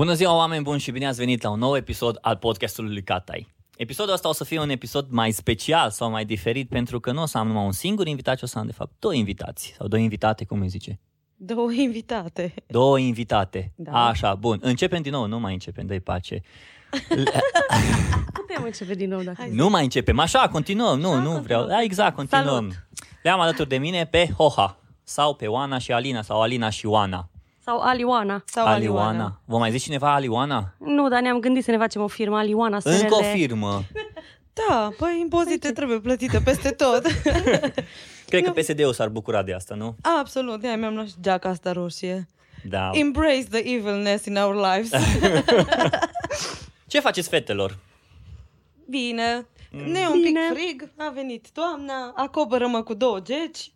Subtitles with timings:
[0.00, 3.02] Bună ziua, oameni buni și bine ați venit la un nou episod al podcastului lui
[3.02, 3.54] Catai.
[3.76, 7.22] Episodul ăsta o să fie un episod mai special sau mai diferit pentru că nu
[7.22, 9.74] o să am numai un singur invitat, ci o să am de fapt două invitați
[9.76, 11.00] sau două invitate, cum îi zice?
[11.36, 12.54] Două invitate.
[12.66, 13.72] Două invitate.
[13.76, 14.06] Da.
[14.06, 14.58] Așa, bun.
[14.62, 16.40] Începem din nou, nu mai începem, dă pace.
[18.32, 19.50] Putem începe din nou dacă Hai.
[19.50, 21.00] Nu mai începem, așa, continuăm.
[21.00, 21.66] Nu, nu vreau.
[21.66, 22.46] Da, exact, continuăm.
[22.46, 22.86] Salut.
[23.22, 27.30] Le-am alături de mine pe Hoha sau pe Oana și Alina sau Alina și Oana.
[27.64, 28.42] Sau Alioana.
[28.46, 29.40] Sau Alioana.
[29.44, 30.74] Vă mai zice cineva Alioana?
[30.78, 32.90] Nu, dar ne-am gândit să ne facem o firmă, Alioana SRL.
[33.02, 33.82] Încă o firmă.
[34.52, 37.02] Da, păi impozite trebuie plătite peste tot.
[38.28, 39.96] Cred că PSD-ul s-ar bucura de asta, nu?
[40.20, 42.26] Absolut, de mi-am luat și geaca asta roșie.
[42.68, 42.90] Da.
[42.92, 44.90] Embrace the evilness in our lives.
[46.86, 47.78] Ce faceți, fetelor?
[48.88, 49.46] Bine.
[49.70, 50.40] Ne e un Bine.
[50.52, 53.72] pic frig, a venit toamna, acoperă-mă cu două geci.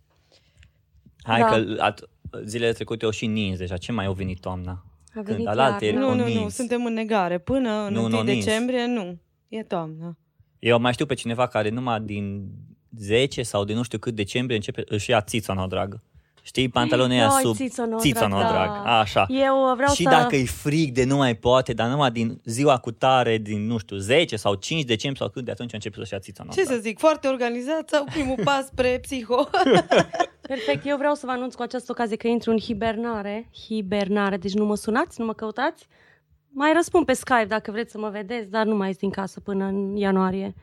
[1.23, 1.47] Hai Da.
[1.47, 2.09] că at-
[2.45, 3.77] zilele trecute au și nins deja.
[3.77, 4.85] Ce mai au venit toamna?
[5.15, 6.01] A venit Alaltă iarna.
[6.03, 6.55] Au Nu, nu, nu, nins.
[6.55, 7.39] suntem în negare.
[7.39, 8.45] Până în Nu, 1 nu, nins.
[8.45, 9.19] decembrie, nu.
[9.49, 10.19] E toamnă.
[10.59, 12.51] Eu mai știu pe cineva care numai din
[12.99, 16.03] 10 sau din nu știu cât decembrie începe, își ia țițona, dragă.
[16.47, 18.85] Știi, pantalonii ăia Ai, sub țițonă, țițonă, drag, drag.
[18.85, 18.99] da.
[18.99, 19.27] Așa.
[19.29, 20.09] Eu vreau și să...
[20.09, 23.79] dacă e frig de nu mai poate, dar numai din ziua cu tare, din, nu
[23.79, 26.53] știu, 10 sau 5 decembrie sau cât de atunci începe să-și ia țițona.
[26.53, 29.49] Ce să zic, foarte organizat sau primul pas spre psiho?
[30.49, 33.49] Perfect, eu vreau să vă anunț cu această ocazie că intru în hibernare.
[33.67, 35.87] Hibernare, deci nu mă sunați, nu mă căutați.
[36.49, 39.41] Mai răspund pe Skype dacă vreți să mă vedeți, dar nu mai ies din casă
[39.41, 40.55] până în ianuarie.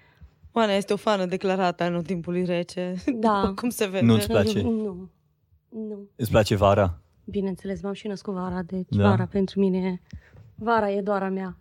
[0.51, 2.93] Oana este o fană declarată a anotimpului rece.
[3.05, 3.51] Da.
[3.59, 4.05] Cum se vede?
[4.05, 4.61] Nu-ți place?
[4.61, 5.09] Nu.
[5.72, 6.09] Nu.
[6.16, 7.02] Îți place vara?
[7.25, 9.02] Bineînțeles, m-am și născut vara, deci Da.
[9.02, 9.09] da.
[9.09, 10.02] vara pentru mine,
[10.55, 11.58] vara e doar a mea.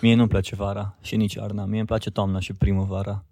[0.00, 1.64] Mie nu-mi place vara și nici iarna.
[1.64, 3.24] Mie îmi place toamna și primăvara.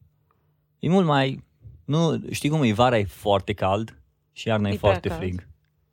[0.78, 1.44] E mult mai...
[1.84, 2.72] Nu, știi cum e?
[2.72, 3.98] Vara e foarte cald
[4.32, 5.20] și iarna e, E prea foarte cald.
[5.20, 5.48] frig.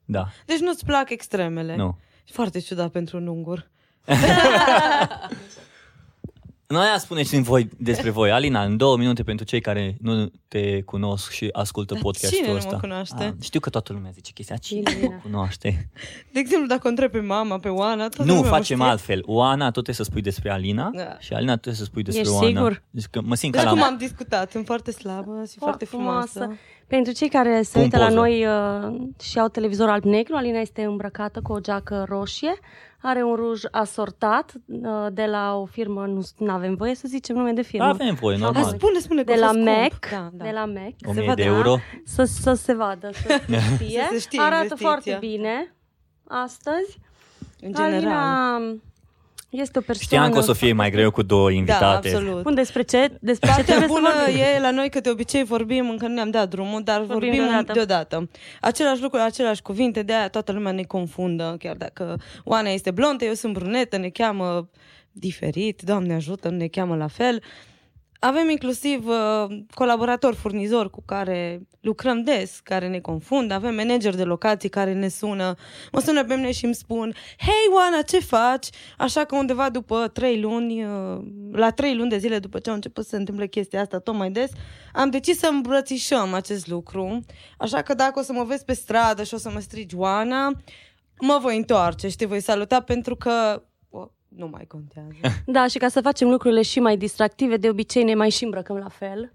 [0.06, 1.76] Da, Deci nu-ți plac extremele?
[1.76, 1.98] nu.
[2.26, 3.70] Foarte ciudat pentru un ungur.
[6.74, 8.32] Noi aia spuneți în voi despre voi.
[8.32, 12.48] Alina, în două minute pentru cei care nu te cunosc și ascultă Dar podcastul cine
[12.48, 12.78] nu mă ăsta.
[12.80, 13.24] cunoaște?
[13.24, 14.56] Ah, știu că toată lumea zice chestia.
[14.56, 15.02] Cine Cine?
[15.04, 15.90] nu mă cunoaște?
[16.34, 18.90] De exemplu, dacă o întreb pe mama, pe Oana, toată nu, lumea mă facem știe.
[18.90, 19.22] altfel.
[19.26, 21.16] Oana, tu trebuie să spui despre Alina Da.
[21.20, 22.48] și Alina tu trebuie să spui despre Ești Oana.
[22.48, 22.84] sigur?
[22.90, 23.86] Deci că mă simt Deci ca cum la...
[23.86, 26.58] am discutat, sunt foarte slabă și foarte frumoasă.
[26.88, 28.16] Pentru cei care se Pun uită la poză.
[28.18, 32.60] noi uh, și au televizor alb-negru, Alina este îmbrăcată cu o geacă roșie,
[33.02, 36.06] are un ruj asortat uh, de la o firmă,
[36.38, 38.64] nu avem voie să zicem nume de firmă, Avem voie, Da, normal.
[38.64, 39.78] spune, spune că de a la fost scump.
[39.78, 40.44] Mac, Da, da.
[40.44, 41.78] de la Mac, 1000 vadă, de euro.
[42.06, 44.02] să, să se vadă, să se știe.
[44.02, 44.88] Să se știe Arată investiția.
[44.90, 45.76] foarte bine
[46.28, 47.00] astăzi.
[47.62, 47.94] În general.
[47.96, 48.58] Alina
[49.50, 50.26] este o persoană...
[50.26, 52.08] Știam că o să fie mai greu cu două Da, invitate.
[52.10, 52.42] absolut.
[52.44, 54.42] Bun, despre ce, despre ce Partea trebuie să bună vorbim?
[54.56, 57.44] e la noi că de obicei vorbim, încă nu ne-am dat drumul, dar vorbim, Vorbim
[57.44, 57.74] deodată.
[57.74, 58.30] deodată.
[58.62, 63.26] Același lucru, aceleași cuvinte, de aia toată lumea ne confundă, chiar dacă Oana este blondă,
[63.26, 64.70] eu sunt brunetă, ne cheamă
[65.12, 67.42] diferit, Doamne ajută, nu ne cheamă la fel.
[68.20, 74.24] Avem inclusiv uh, colaboratori, furnizori cu care lucrăm des, care ne confundă, avem manageri de
[74.24, 75.56] locații care ne sună,
[75.92, 78.68] mă sună pe mine și îmi spun Hei Oana, ce faci?
[78.98, 81.22] Așa că undeva după trei luni, uh,
[81.52, 84.16] la trei luni de zile după ce au început să se întâmple chestia asta tot
[84.16, 84.52] mai des,
[84.94, 87.26] am decis să îmbrățișăm acest lucru.
[87.58, 90.52] Așa că dacă o să mă vezi pe stradă și o să mă strigi Oana,
[91.20, 93.69] mă voi întoarce și te voi saluta pentru că o,
[94.30, 95.10] nu mai contează.
[95.46, 98.78] Da, și ca să facem lucrurile și mai distractive, de obicei ne mai și îmbrăcăm
[98.78, 99.34] la fel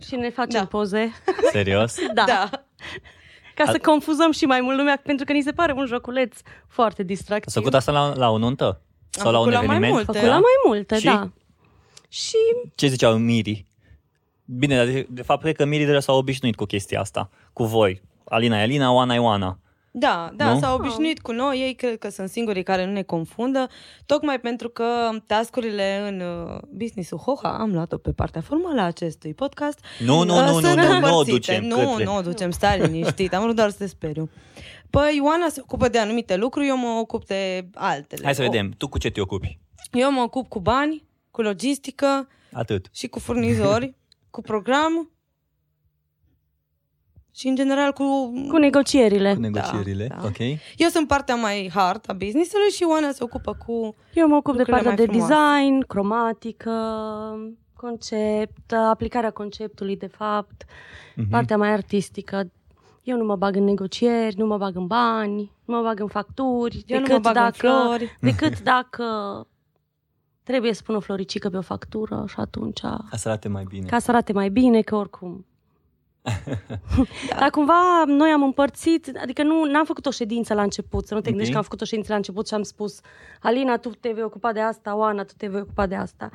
[0.00, 0.66] și ne facem Da.
[0.66, 1.12] poze.
[1.52, 1.94] Serios?
[2.14, 2.24] Da.
[2.26, 2.48] da.
[3.54, 6.36] Ca să Al- confuzăm și mai mult lumea, pentru că ni se pare un joculeț
[6.68, 7.52] foarte Ați distractiv.
[7.52, 8.80] făcut asta la, la o nuntă?
[9.10, 9.92] Sau la un făcut la mai eveniment?
[9.92, 10.12] multe.
[10.18, 11.04] Făcut la mai multe, Și?
[11.04, 11.30] da.
[12.08, 12.36] Și
[12.74, 13.64] Ce ziceau Miri?
[14.44, 17.30] Bine, dar de, de fapt cred că Miri deja s-au obișnuit cu chestia asta.
[17.52, 18.02] Cu voi.
[18.24, 19.58] Alina e Alina, Oana e Oana.
[19.98, 20.58] Da, da, Nu?
[20.60, 23.68] s-au obișnuit cu noi, ei cred că sunt singurii care nu ne confundă,
[24.06, 24.84] tocmai pentru că
[25.26, 30.34] tascurile în uh, business-ul Hoha, am luat-o pe partea formală a acestui podcast, Nu, nu,
[30.36, 31.30] uh, nu, nu, sunt nu, nu o împărțite.
[31.32, 32.04] ducem Nu, către...
[32.04, 34.30] nu o ducem, stai liniștit, am vrut doar să te speriu.
[34.90, 38.24] Păi Ioana se ocupă de anumite lucruri, eu mă ocup de altele.
[38.24, 39.58] Hai să O- vedem, tu cu ce te ocupi?
[39.92, 42.86] Eu mă ocup cu bani, cu logistică Atât.
[42.92, 43.94] și cu furnizori,
[44.30, 45.10] cu program
[47.36, 48.32] și în general cu...
[48.48, 49.34] cu negocierile.
[49.34, 50.16] Cu negocierile, da.
[50.24, 50.38] ok?
[50.76, 54.56] Eu sunt partea mai hard a business-ului și Ioana se ocupă cu Eu mă ocup
[54.56, 55.34] de Lucrurile partea mai de frumoase.
[55.62, 56.72] design, cromatică,
[57.76, 60.64] concept, aplicarea conceptului, de fapt,
[61.16, 61.28] Mhm.
[61.30, 62.50] partea mai artistică.
[63.02, 66.06] Eu nu mă bag în negocieri, nu mă bag în bani, nu mă bag în
[66.08, 68.16] facturi, Eu nu decât mă bag în dacă, flori.
[68.30, 69.04] decât dacă
[70.42, 73.86] trebuie să pun o floricică pe o factură și atunci Ca să arate mai bine.
[73.86, 75.46] ca să arate mai bine, că oricum
[77.38, 81.20] Dar cumva noi am împărțit, adică nu n-am făcut o ședință la început, să nu
[81.20, 81.52] te gândești Ok.
[81.52, 83.00] că am făcut o ședință la început și am spus
[83.40, 86.30] Alina, tu te vei ocupa de asta, Oana, tu te vei ocupa de asta.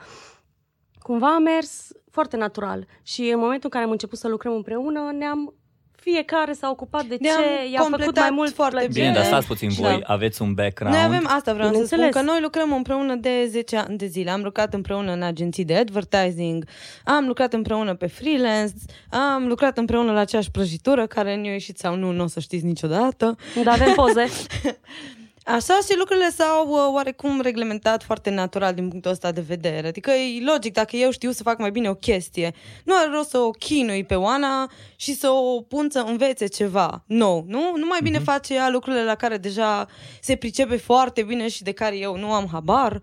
[0.99, 5.11] Cumva a mers foarte natural și în momentul în care am început să lucrăm împreună,
[5.17, 5.53] ne-am
[6.03, 8.93] fiecare s-a ocupat de Ne-am ce i-a făcut completat mai mult foarte plăcere.
[8.93, 9.33] Bine, dar Bine.
[9.33, 10.13] stați puțin, Și voi da.
[10.13, 10.95] aveți un background.
[10.95, 12.13] Noi avem asta, vreau să spun, Bineînțeles.
[12.25, 14.29] că noi lucrăm împreună de 10 ani de zile.
[14.31, 16.65] Am lucrat împreună în agenții de advertising,
[17.05, 18.73] am lucrat împreună pe freelance,
[19.09, 22.65] am lucrat împreună la aceeași prăjitură care ne-a ieșit sau nu, nu o să știți
[22.65, 23.35] niciodată.
[23.63, 24.25] Dar avem poze.
[25.45, 29.87] Așa și lucrurile s-au uh, oarecum reglementat foarte natural din punctul ăsta de vedere.
[29.87, 32.53] Adică e logic, dacă eu știu să fac mai bine o chestie,
[32.83, 37.03] nu are rost să o chinui pe Oana și să o pun să învețe ceva
[37.07, 37.73] nou, nu?
[37.75, 39.87] Nu mai bine face ea lucrurile la care deja
[40.21, 43.01] se pricepe foarte bine și de care eu nu am habar.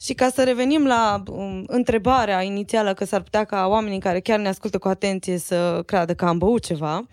[0.00, 4.38] Și ca să revenim la um, întrebarea inițială că s-ar putea ca oamenii care chiar
[4.38, 7.06] ne ascultă cu atenție să creadă că am băut ceva,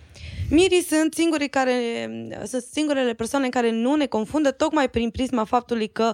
[0.53, 1.75] mirii sunt singurii care,
[2.45, 6.13] sunt singurele persoane care nu ne confundă tocmai prin prisma faptului că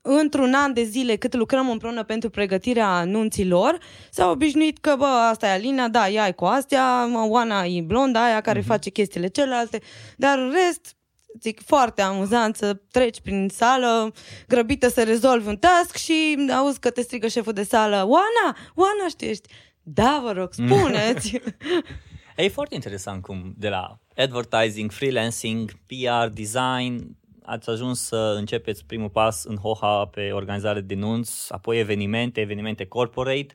[0.00, 3.78] într-un an de zile cât lucrăm împreună pentru pregătirea anunților,
[4.10, 7.80] s-au obișnuit că, bă, asta e Alina, da, ea e cu astea, mă, Oana e
[7.80, 9.80] blonda, aia care face chestiile celelalte,
[10.16, 10.96] dar în rest,
[11.40, 14.12] zic, foarte amuzant să treci prin sală,
[14.48, 19.08] grăbită să rezolvi un task și auzi că te strigă șeful de sală, Oana, Oana,
[19.08, 19.48] știi, ești,
[19.82, 21.32] da, vă rog, spuneți.
[22.36, 29.08] E foarte interesant cum de la advertising, freelancing, PR, design, ați ajuns să începeți primul
[29.08, 33.54] pas în HOHA pe organizare de nunți, apoi evenimente, evenimente corporate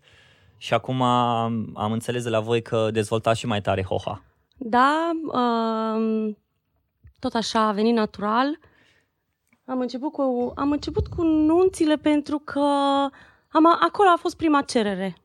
[0.57, 4.23] și acum am, am înțeles de la voi că dezvoltați și mai tare HOHA.
[4.57, 6.37] Da, um,
[7.19, 8.59] tot așa a venit natural.
[9.65, 12.59] Am început cu, am început cu nunțile pentru că
[13.49, 15.15] am, acolo a fost prima cerere.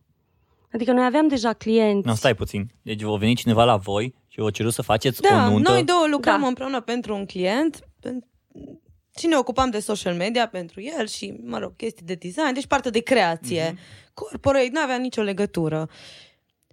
[0.72, 2.06] Adică noi aveam deja clienți.
[2.06, 2.66] Nu, stai puțin.
[2.82, 5.70] Deci vă venit cineva la voi și vă ceru să faceți Da, o nuntă.
[5.70, 6.46] noi două lucrăm Da.
[6.46, 8.24] împreună pentru un client pen-
[9.18, 12.66] și ne ocupam de social media pentru el și, mă rog, chestii de design, deci
[12.66, 13.72] partea de creație.
[13.72, 14.12] Mm-hmm.
[14.14, 15.88] Corporate nu avea nicio legătură.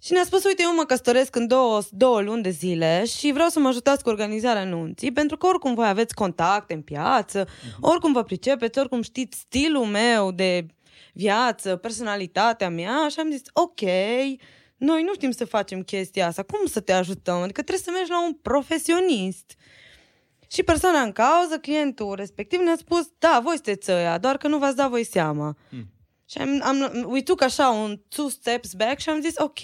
[0.01, 3.49] Și ne-a spus, uite, eu mă căsătoresc în două, două luni de zile și vreau
[3.49, 7.47] să mă ajutați cu organizarea anunții, pentru că oricum voi aveți contacte în piață,
[7.79, 10.65] oricum vă pricepeți, oricum știți stilul meu de
[11.13, 13.81] viață, personalitatea mea și am zis, ok,
[14.77, 17.35] noi nu știm să facem chestia asta, cum să te ajutăm?
[17.35, 19.53] Adică trebuie să mergi la un profesionist.
[20.47, 24.57] Și persoana în cauză, clientul respectiv, ne-a spus, da, voi sunteți ăia, doar că nu
[24.57, 25.57] v-ați dat voi seama.
[25.69, 25.92] Hmm.
[26.29, 29.59] Și am, am, we took așa un two steps back și am zis, ok,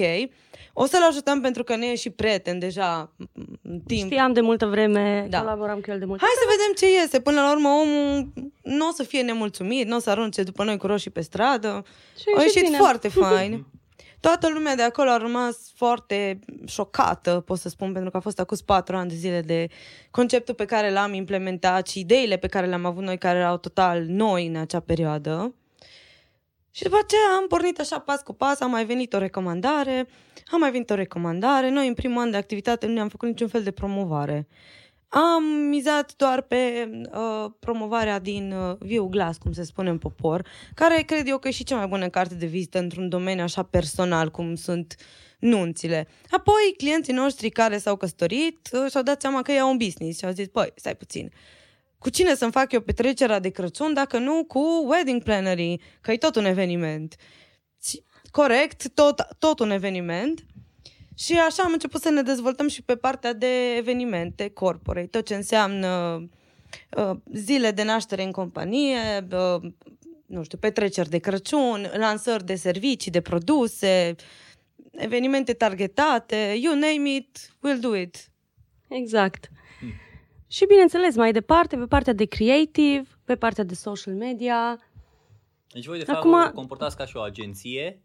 [0.74, 3.16] o să-l ajutăm pentru că ne e și prieten deja
[3.64, 4.12] în timp.
[4.12, 5.38] Știam de multă vreme, Da.
[5.38, 5.44] da.
[5.44, 6.20] colaboram cu el de mult.
[6.20, 7.20] Hai să vedem ce iese.
[7.20, 8.34] Până la urmă, omul
[8.64, 11.86] nu o să fie nemulțumit, nu o să arunce după noi cu roșii pe stradă.
[12.18, 12.78] Și A ieșit bine.
[12.78, 13.66] foarte fain.
[14.20, 18.40] Toată lumea de acolo a rămas foarte șocată, pot să spun, pentru că a fost
[18.40, 19.68] acus patru ani de zile de
[20.12, 24.04] conceptul pe care l-am implementat și ideile pe care le-am avut noi, care erau total
[24.08, 25.54] noi în acea perioadă.
[26.80, 30.08] Și după aceea am pornit așa pas cu pas, a mai venit o recomandare,
[30.52, 31.70] a mai venit o recomandare.
[31.70, 34.48] Noi în primul an de activitate nu ne-am făcut niciun fel de promovare.
[35.08, 40.46] Am mizat doar pe uh, promovarea din uh, Viu Glas, cum se spune în popor,
[40.76, 43.64] care cred eu că e și cea mai bună carte de vizită într-un domeniu așa
[43.64, 44.96] personal, cum sunt
[45.40, 46.08] nunțile.
[46.30, 50.20] Apoi, clienții noștri care s-au căsătorit uh, și-au dat seama că ei au un business
[50.20, 51.32] și au zis, băi, stai puțin,
[52.00, 56.18] cu cine să-mi fac eu petrecerea de Crăciun dacă nu cu wedding plannerii, că e
[56.18, 57.16] tot un eveniment.
[57.84, 60.46] Și, corect, tot, tot un eveniment.
[61.16, 65.36] Și așa am început să ne dezvoltăm și pe partea de evenimente corporate, tot ce
[65.36, 66.22] înseamnă
[66.98, 69.72] uh, zile de naștere în companie, uh,
[70.26, 74.16] nu știu, petreceri de Crăciun, lansări de servicii, de produse,
[74.92, 78.30] evenimente targetate, you name it, we'll do it.
[78.88, 79.50] Exact.
[80.52, 84.80] Și bineînțeles, mai departe, pe partea de creative, pe partea de social media,
[85.74, 88.02] Deci voi de fapt Acum- vă comportați ca și o agenție.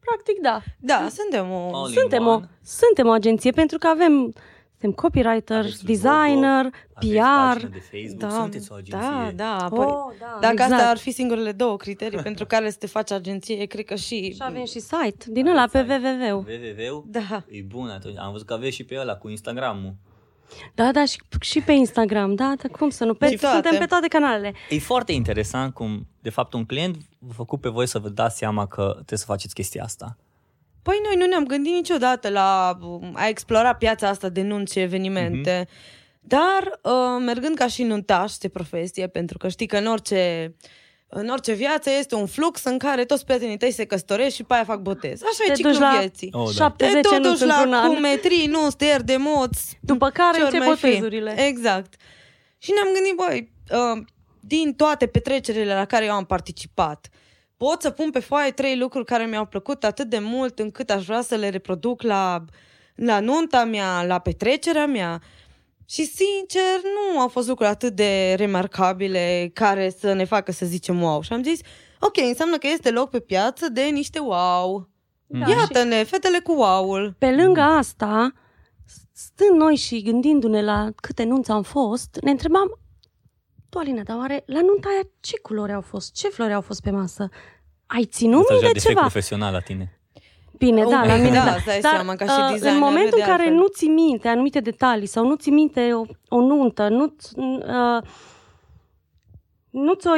[0.00, 0.62] practic da.
[0.80, 1.70] Da, suntem o...
[1.76, 2.48] All in Suntem o, one.
[2.62, 4.32] suntem o agenție pentru că avem
[4.70, 7.18] suntem copywriter, Aveți designer, logo, aveți PR.
[7.52, 9.08] pagină de Facebook, sunteți o agenție.
[9.08, 9.68] Da, da.
[9.70, 10.72] Oh, Păi, da, dacă exact.
[10.72, 14.32] astea ar fi singurele două criterii pentru care să te faci agenție, cred că și...
[14.32, 16.36] Și avem și site, din ăla pe Aveți www.
[16.36, 17.44] www Da.
[17.48, 18.16] E bun atunci.
[18.18, 19.94] Am văzut că aveți și pe ăla cu Instagram-ul.
[20.74, 23.14] Da, da, și, și pe Instagram, da, dar cum să nu?
[23.14, 23.54] Pe, Și toate.
[23.54, 24.52] suntem pe toate canalele.
[24.68, 28.38] E foarte interesant cum, de fapt, un client v-a făcut pe voi să vă dați
[28.38, 30.16] seama că trebuie să faceți chestia asta.
[30.82, 34.78] Păi noi nu ne-am gândit niciodată la um, a explora piața asta de nunți și
[34.78, 35.68] evenimente.
[36.20, 40.54] Dar, uh, mergând ca și nuntaș de profesie, pentru că știi că în orice
[41.14, 44.54] în orice viață este un flux în care toți prietenii tăi se căsătoresc și pe
[44.54, 45.22] aia fac botez.
[45.22, 46.28] Așa Te e ciclul duci la vieții.
[46.32, 46.70] Oh, da.
[46.70, 47.94] Te 70 tot nu duci într-un la an.
[47.94, 49.78] cumetrii, nu, stări de moți.
[49.80, 50.86] După care ce ori încep mai fi.
[50.86, 51.46] botezurile.
[51.46, 51.94] Exact.
[52.58, 54.04] Și ne-am gândit, băi, uh,
[54.40, 57.08] din toate petrecerile la care eu am participat,
[57.56, 61.04] pot să pun pe foaie trei lucruri care mi-au plăcut atât de mult încât aș
[61.04, 62.44] vrea să le reproduc la,
[62.94, 65.22] la nunta mea, la petrecerea mea.
[65.92, 66.80] Și sincer,
[67.14, 71.20] nu au fost lucruri atât de remarcabile care să ne facă să zicem wow.
[71.20, 71.60] Și am zis,
[72.00, 74.88] ok, înseamnă că este loc pe piață de niște wow.
[75.26, 77.14] Da, și Iată-ne, fetele cu wow-ul.
[77.18, 78.32] pe lângă asta,
[79.12, 82.78] stând noi și gândindu-ne la câte nunți am fost, ne întrebam,
[83.68, 86.12] tu, Alina, dar oare la nunta aia ce culori au fost?
[86.12, 87.28] Ce flori au fost pe masă?
[87.86, 89.00] Ai ținut Asta minte deja defect ceva?
[89.00, 90.01] profesional la tine.
[90.64, 91.54] Bine, da, la mine Da, da.
[91.54, 93.58] îți dai Dar seama, ca și uh, în designer, momentul de în care altfel.
[93.58, 98.02] nu ți minte anumite detalii sau nu ți minte o, o nuntă, nu uh,
[99.70, 100.10] nu ți-o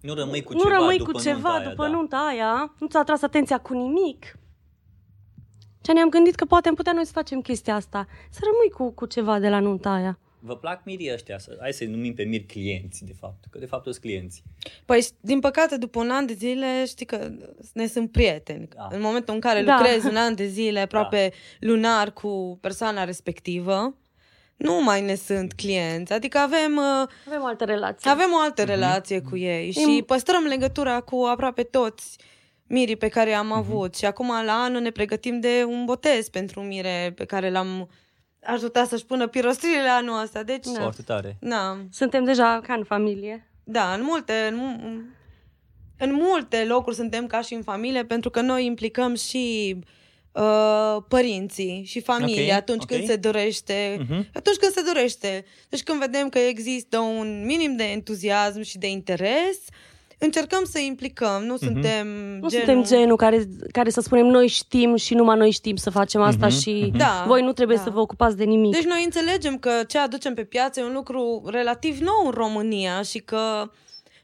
[0.00, 1.88] Nu rămâi cu nu ceva rămâi după cu ceva nunta aia, după da.
[1.88, 4.24] nunta aia, nu ți-a atras atenția cu nimic.
[5.84, 8.06] Și ne-am gândit că poate am putea noi să facem chestia asta.
[8.30, 10.18] Să rămâi cu, cu ceva de la nunta aia.
[10.44, 11.38] Vă plac mirii ăștia?
[11.38, 13.44] Să- Hai să-i numim pe miri clienți, de fapt.
[13.50, 14.42] Că de fapt sunt clienți.
[14.84, 17.30] Păi, din păcate, după un an de zile, știi că
[17.72, 18.68] ne sunt prieteni.
[18.76, 18.88] Da.
[18.90, 19.76] În momentul în care Da.
[19.76, 23.96] lucrezi un an de zile, aproape lunar, cu persoana respectivă,
[24.56, 26.12] nu mai ne sunt clienți.
[26.12, 28.10] Adică avem, uh, Avem o altă relație.
[28.10, 32.16] avem o altă relație cu ei și Im- păstrăm legătura cu aproape toți
[32.66, 33.96] mirii pe care am avut.
[33.96, 37.90] Și acum, la anul, ne pregătim de un botez pentru un mire pe care l-am
[38.44, 40.42] ajutat să-și pună pirostriile anul ăsta.
[40.42, 40.80] Deci, Da.
[40.80, 41.36] Foarte tare.
[41.40, 43.50] na, Suntem deja ca în familie.
[43.64, 45.02] Da, în multe, în, mu-
[45.98, 49.76] în multe locuri suntem ca și în familie, pentru că noi implicăm și
[50.32, 52.88] uh, părinții și familia Ok, atunci ok.
[52.88, 53.96] când se dorește.
[54.00, 54.28] Mhm.
[54.34, 55.44] Atunci când se dorește.
[55.68, 59.58] Deci când vedem că există un minim de entuziasm și de interes,
[60.24, 61.42] încercăm să implicăm.
[61.44, 62.50] Nu suntem Nu genul...
[62.50, 66.46] suntem genul care, care să spunem noi știm și numai noi știm să facem asta
[66.46, 66.96] Mhm, și mhm.
[66.98, 67.82] Da, voi nu trebuie da.
[67.82, 68.72] să vă ocupați de nimic.
[68.72, 73.02] Deci noi înțelegem că ce aducem pe piață e un lucru relativ nou în România
[73.02, 73.70] și că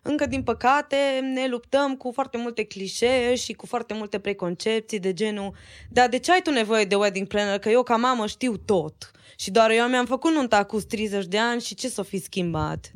[0.02, 0.96] încă din păcate
[1.34, 5.52] ne luptăm cu foarte multe clișee și cu foarte multe preconcepții de genul
[5.88, 7.58] dar de ce ai tu nevoie de wedding planner?
[7.58, 9.10] Că eu ca mamă știu tot.
[9.36, 12.92] Și doar eu mi-am făcut nunta cu 30 de ani și ce s-o fi schimbat?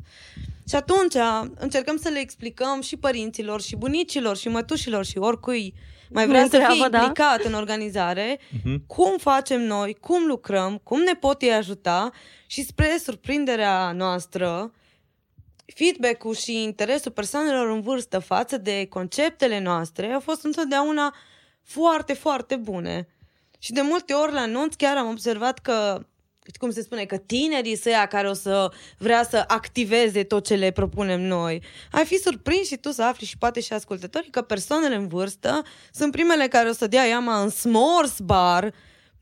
[0.67, 1.13] Și atunci
[1.55, 5.73] încercăm să le explicăm și părinților, și bunicilor, și mătușilor, și oricui
[6.09, 6.97] mai vrea Ne să fie întreabă, da.
[6.97, 8.85] implicat în organizare, Mhm.
[8.87, 12.11] cum facem noi, cum lucrăm, cum ne pot ei ajuta
[12.47, 14.71] și spre surprinderea noastră,
[15.75, 21.15] feedback-ul și interesul persoanelor în vârstă față de conceptele noastre au fost întotdeauna
[21.63, 23.07] foarte, foarte bune.
[23.59, 26.05] Și de multe ori la nunți chiar am observat că
[26.59, 30.55] cum se spune, că tinerii să ia care o să vrea să activeze tot ce
[30.55, 31.61] le propunem noi.
[31.91, 35.61] Ai fi surprins și tu să afli și poate și ascultătorii că persoanele în vârstă
[35.91, 38.73] sunt primele care o să dea iama în s'mores bar,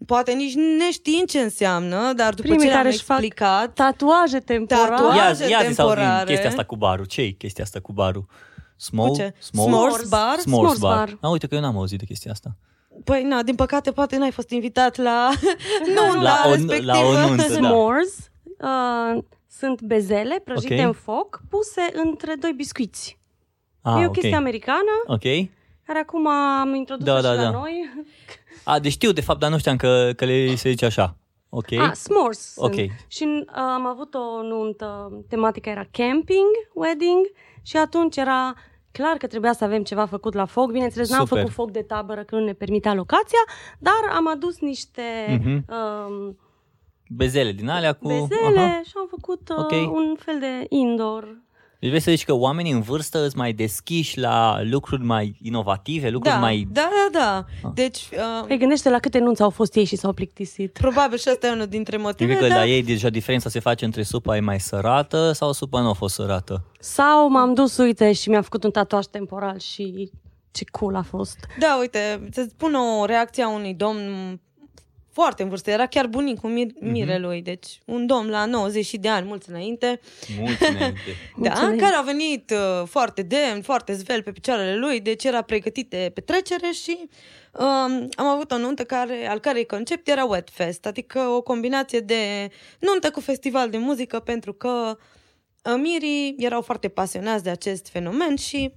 [0.05, 4.39] poate nici neștiind ce înseamnă, dar după Primii ce le-am care își fac explicat, Tatuaje
[4.39, 4.89] temporare.
[4.89, 5.43] Tatuaje.
[5.43, 6.29] Ia, ia zi sau din temporare.
[6.31, 7.05] chestia asta cu barul.
[7.05, 8.25] ce e chestia asta cu barul?
[8.75, 9.33] Small, Cu ce?
[9.39, 10.37] small, S'mores bar?
[10.39, 10.95] S'mores S'mores bar.
[10.97, 11.17] bar.
[11.21, 12.55] A, uite că eu n-am auzit de chestia asta.
[13.03, 15.29] Păi na, din păcate poate n-ai fost invitat la
[15.87, 16.91] nunta La o- respectivă.
[16.91, 17.43] la o nuntă.
[17.47, 17.55] da.
[17.69, 18.29] S'mores
[19.15, 20.85] uh, sunt bezele prăjite Ok.
[20.85, 23.19] în foc, puse între doi biscuiți.
[23.81, 24.13] Ah, e o ok.
[24.13, 25.21] chestie americană, Ok.
[25.85, 27.49] care acum am introdus Da, și da, la da.
[27.49, 27.89] noi.
[28.63, 31.15] A, deci știu de fapt, dar nu știam că, că le se zice așa.
[31.49, 31.71] Ok.
[31.71, 32.73] Ah, s'mores Ok.
[32.73, 32.89] sunt.
[33.07, 37.25] Și uh, am avut o nuntă, tematica era camping, wedding
[37.63, 38.53] și atunci era
[38.91, 40.71] clar că trebuia să avem ceva făcut la foc.
[40.71, 41.37] Bineînțeles, n-am Super.
[41.37, 43.39] făcut foc de tabără că nu ne permitea locația,
[43.79, 45.01] dar am adus niște
[45.43, 45.65] Mhm.
[45.69, 46.37] um,
[47.15, 48.07] Bezele din alea cu...
[48.07, 48.81] bezele Aha.
[48.83, 49.71] și am făcut uh, Ok.
[49.93, 51.37] un fel de indoor.
[51.81, 56.09] Deci vrei să zici că oamenii în vârstă sunt mai deschiși la lucruri mai inovative,
[56.09, 56.67] lucruri Da, mai...
[56.71, 57.45] da, da, da.
[57.63, 57.71] Ah.
[57.73, 60.71] Deci, uh, Păi gândește la câte nunți au fost ei și s-au plictisit.
[60.73, 62.57] probabil și asta e unul dintre Eu motive, cred că dar...
[62.57, 65.93] la ei deja diferența se face între supa e mai sărată sau supa nu a
[65.93, 66.63] fost sărată.
[66.79, 70.11] Sau m-am dus, uite, și mi-am făcut un tatuaj temporal și
[70.51, 71.37] ce cool a fost.
[71.59, 74.39] Da, uite, să spun o reacție a unui domn
[75.11, 76.91] foarte în vârstă, era chiar bunicul mir- Mhm.
[76.91, 79.99] mirelui, deci un domn la 90 și de ani, mulți înainte,
[80.39, 80.99] Mulți înainte.
[81.37, 81.77] da, Mulțumim.
[81.79, 86.11] care a venit uh, foarte demn, foarte zvel pe picioarele lui, deci era pregătit de
[86.13, 86.97] petrecere și
[87.51, 91.99] um, am avut o nuntă care, al cărei concept era Wet Fest, adică o combinație
[91.99, 92.49] de
[92.79, 94.97] nuntă cu festival de muzică, pentru că
[95.63, 98.71] uh, mirii erau foarte pasionați de acest fenomen și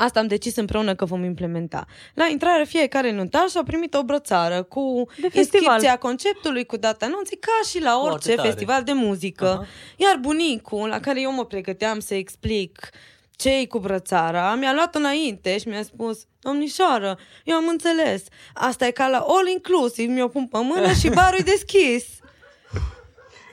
[0.00, 1.86] Asta am decis împreună că vom implementa.
[2.14, 5.40] La intrare, fiecare nuntaș a primit o brățară cu De festival.
[5.62, 8.48] inscripția conceptului, cu data anunții, ca și la Foarte orice tare.
[8.48, 9.46] festival de muzică.
[9.48, 9.66] Aha.
[9.96, 12.88] Iar bunicul, la care eu mă pregăteam să explic
[13.36, 18.22] ce cu brățara, mi-a luat înainte și mi-a spus, domnișoară, eu am înțeles,
[18.54, 22.04] asta e ca la all inclusive, mi-o pun pe mână și barul e deschis.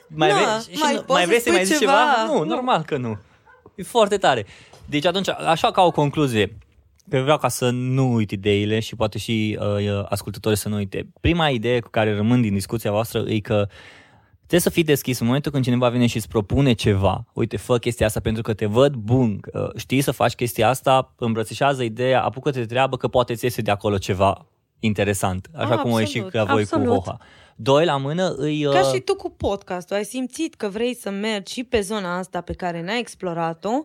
[0.08, 1.92] Mai, Da, vrei, și mai nu, poți mai să vrei să mai spui zici ceva?
[1.92, 2.32] ceva?
[2.34, 3.16] Nu, normal că nu.
[3.76, 4.46] E foarte tare.
[4.84, 6.56] Deci atunci, așa ca o concluzie,
[7.10, 11.08] că vreau ca să nu uit ideile și poate și uh, ascultătorii să nu uite.
[11.20, 13.68] Prima idee cu care rămân din discuția voastră e că
[14.36, 17.24] trebuie să fii deschis în momentul când cineva vine și îți propune ceva.
[17.32, 21.14] Uite, fă chestia asta pentru că te văd bun, uh, știi să faci chestia asta,
[21.16, 24.46] îmbrățișează ideea, apucă-te de treabă că poate ți iese de acolo ceva
[24.78, 25.48] interesant.
[25.54, 26.86] Așa Ah, cum a ieșit absolut, la voi absolut.
[26.86, 27.18] cu Hoha.
[27.58, 28.62] Doi la mână îi...
[28.62, 32.18] Ca uh, și tu cu podcastul, ai simțit că vrei să mergi și pe zona
[32.18, 33.82] asta pe care n-ai explorat-o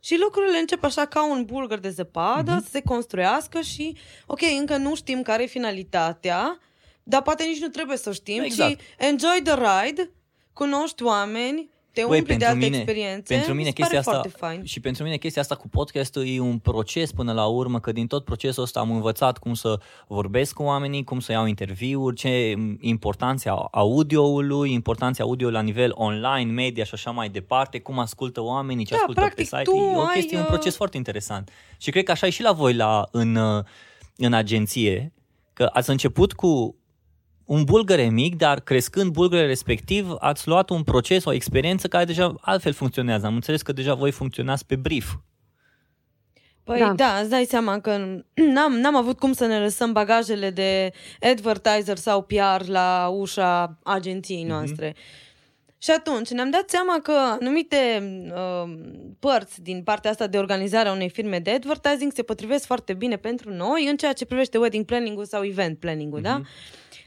[0.00, 2.62] și lucrurile încep așa ca un bulgăr de zăpadă Mhm.
[2.62, 6.58] să se construiască și, ok, încă nu știm care e finalitatea,
[7.02, 8.78] dar poate nici nu trebuie să o știm, Exact.
[8.78, 10.10] ci enjoy the ride,
[10.52, 13.34] cunoști oameni, te Băi, umpli de pentru alte mine- experiențe.
[13.34, 14.64] Pentru mine mi se pare chestia asta foarte fain.
[14.64, 18.06] și pentru mine chestia asta cu podcastul e un proces până la urmă, că din
[18.06, 22.54] tot procesul ăsta am învățat cum să vorbesc cu oamenii, cum să iau interviuri, ce
[22.80, 28.84] importanța audioului, importanța audio la nivel online, media și așa mai departe, cum ascultă oamenii,
[28.84, 29.70] ce Da, ascultă practic, pe site.
[29.70, 31.50] tu E o ai, chestie, un uh, proces foarte interesant.
[31.78, 33.64] Și cred că așa e și la voi la, în, uh,
[34.16, 35.12] în agenție,
[35.52, 36.74] că ați început cu
[37.50, 42.34] un bulgăre mic, dar crescând bulgăre respectiv, ați luat un proces, o experiență care deja
[42.40, 43.26] altfel funcționează.
[43.26, 45.14] Am înțeles că deja voi funcționați pe brief.
[46.64, 46.86] Păi da.
[46.86, 46.92] Da.
[46.92, 47.96] da, îți dai seama că
[48.54, 54.44] n-am, n-am avut cum să ne lăsăm bagajele de advertiser sau PR la ușa agenției
[54.44, 54.94] noastre.
[55.82, 58.02] Și atunci ne-am dat seama că anumite
[58.34, 58.72] uh,
[59.18, 63.16] părți din partea asta de organizare a unei firme de advertising se potrivesc foarte bine
[63.16, 66.40] pentru noi în ceea ce privește wedding planning-ul sau event planning-ul, da?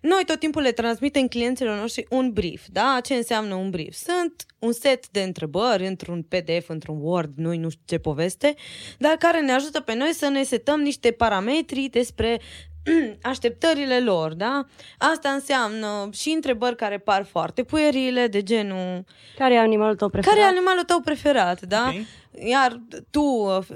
[0.02, 3.00] Noi tot timpul le transmitem clienților noștri un brief, da?
[3.04, 3.94] Ce înseamnă un brief?
[3.94, 8.54] Sunt un set de întrebări într-un PDF, într-un Word, nu nu știu ce poveste,
[8.98, 12.40] dar care ne ajută pe noi să ne setăm niște parametri despre
[13.32, 14.66] așteptările lor, da?
[14.98, 19.04] Asta înseamnă și întrebări care par foarte puerile, de genul
[19.38, 20.36] Care e animalul tău preferat?
[20.36, 21.86] care e animalul tău preferat, da?
[21.88, 22.06] Ok.
[22.50, 23.24] Iar tu,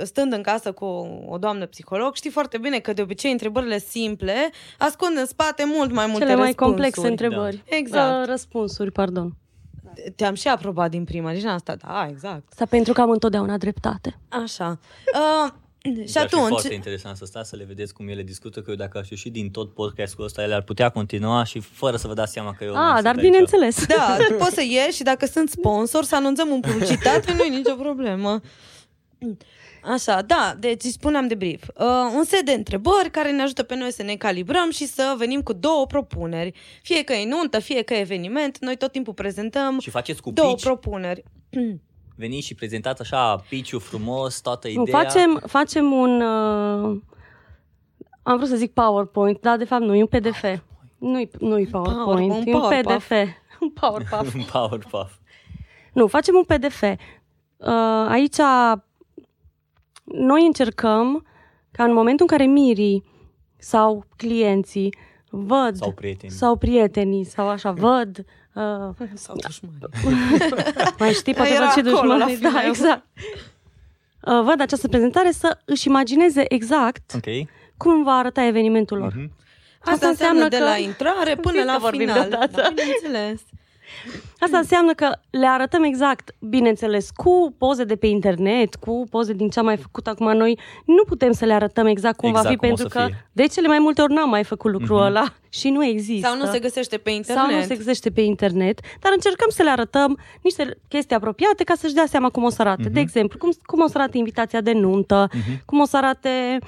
[0.03, 0.85] stând în casă cu
[1.27, 5.91] o doamnă psiholog, știi foarte bine că de obicei întrebările simple ascund în spate mult
[5.91, 6.55] mai multe Cele mai răspunsuri.
[6.55, 7.63] complexe întrebări.
[7.69, 7.75] Da.
[7.75, 8.21] Exact.
[8.21, 9.35] Uh, răspunsuri, pardon.
[10.15, 12.43] Te-am și aprobat din prima, deci asta, da, exact.
[12.49, 14.19] Asta pentru că am întotdeauna dreptate.
[14.29, 14.79] Așa.
[15.45, 15.51] Uh,
[15.95, 18.69] și Ar fi atunci, foarte interesant să stați să le vedeți cum ele discută, că
[18.69, 22.08] eu dacă aș ieși din tot podcastul ăsta, ele ar putea continua și fără să
[22.08, 23.23] vă dați seama că eu mai Ah, sunt dar aici.
[23.23, 23.86] bineînțeles.
[23.86, 27.76] da, poți să ieși și dacă sunt sponsor, să anunțăm un publicitate, nu e nicio
[27.76, 28.41] problemă.
[29.84, 31.63] Așa, da, deci spuneam de brief.
[31.67, 35.15] Uh, un set de întrebări care ne ajută pe noi să ne calibrăm și să
[35.17, 36.52] venim cu două propuneri.
[36.82, 40.32] Fie că e nuntă, fie că e eveniment, noi tot timpul prezentăm Și faceți cu
[40.32, 41.23] două pitch, propuneri.
[42.17, 44.97] veniți și prezentați așa pitch frumos, toată Nu, ideea.
[44.99, 46.21] facem, facem un...
[46.21, 47.01] Uh,
[48.23, 50.43] am vrut să zic PowerPoint, dar de fapt nu, e un PDF.
[50.97, 53.08] Nu-i, nu-i PowerPoint, Power- un e un Powerpuff.
[53.08, 53.12] PDF.
[53.60, 54.34] Un PowerPoint.
[54.36, 55.19] un PowerPoint.
[55.93, 56.82] Nu, facem un PDF.
[56.82, 57.67] Uh,
[58.10, 58.38] aici
[60.03, 61.25] noi încercăm
[61.71, 63.03] ca în momentul în care mirii
[63.58, 64.95] sau clienții
[65.30, 66.36] văd Sau prietenii.
[66.36, 68.25] sau prietenii sau așa văd
[68.57, 69.77] uh, Sau dușmani.
[70.99, 72.41] mai știi, poate Era văd și acolo, la dușmani.
[72.41, 72.65] Da, final.
[72.65, 73.05] exact.
[74.21, 77.47] Uh, văd această prezentare să își imagineze exact Ok.
[77.77, 79.13] cum va arăta evenimentul lor.
[79.15, 79.31] Mhm.
[79.79, 82.29] Asta, Asta înseamnă, înseamnă de că- la intrare până Știi la să vorbim final.
[82.29, 82.61] deodată.
[82.61, 83.41] Da, bineînțeles.
[84.39, 89.50] Asta înseamnă că le arătăm exact, bineînțeles, cu poze de pe internet, cu poze din
[89.50, 90.60] ce am mai făcut acum noi.
[90.86, 93.06] Nu putem să le arătăm exact cum Exact va fi, cum o pentru să că
[93.06, 93.30] fie.
[93.32, 96.28] de cele mai multe ori n-am mai făcut lucrul ăla și nu există.
[96.28, 97.45] Sau nu se găsește pe internet.
[97.45, 101.73] Sau nu se găsește pe internet, dar încercăm să le arătăm niște chestii apropiate ca
[101.78, 102.89] să-și dea seama cum o să arate.
[102.89, 105.30] De exemplu, cum, cum o să arate invitația de nuntă,
[105.65, 106.67] cum o să arate uh,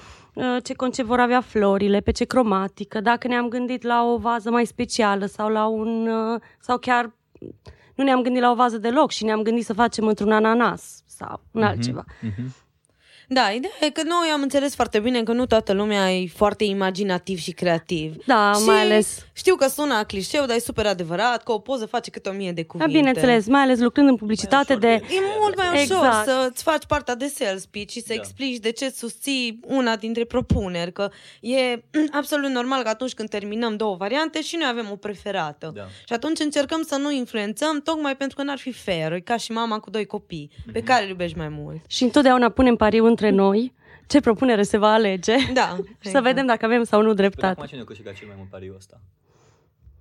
[0.63, 4.65] ce concept vor avea florile, pe ce cromatică, dacă ne-am gândit la o vază mai
[4.65, 6.08] specială sau la un...
[6.08, 7.13] uh, sau chiar
[7.95, 11.41] nu ne-am gândit la o vază deloc și ne-am gândit să facem într-un ananas sau
[11.52, 12.06] în altceva.
[13.28, 16.63] Da, ideea e că noi am înțeles foarte bine că nu toată lumea e foarte
[16.63, 18.15] imaginativ și creativ.
[18.25, 21.86] Da, și mai ales- Știu că sună clișeu, dar e super adevărat că o poză
[21.86, 22.97] face câte o mie de Da, cuvinte.
[22.97, 24.95] bineînțeles, mai ales lucrând în publicitate ușor de...
[25.08, 26.28] de- E mult mai ușor Exact.
[26.28, 28.13] să-ți faci partea de sales pitch și să Da.
[28.13, 31.10] explici de ce susții una dintre propuneri, că
[31.41, 31.84] e
[32.19, 35.71] absolut normal că atunci când terminăm două variante și noi avem o preferată.
[35.75, 35.82] Da.
[36.08, 39.52] Și atunci încercăm să nu influențăm, tocmai pentru că n-ar fi fair, e ca și
[39.52, 40.71] mama cu doi copii, Mhm.
[40.73, 41.80] pe care îl iubești mai mult.
[41.88, 43.73] Și întotdeauna punem pariu între noi
[44.08, 45.78] ce propunere se va alege Da.
[46.04, 47.47] și să vedem dacă avem sau nu Păi dreptate.
[47.52, 49.02] acum cine a câștigat cel mai mult pariul ăsta?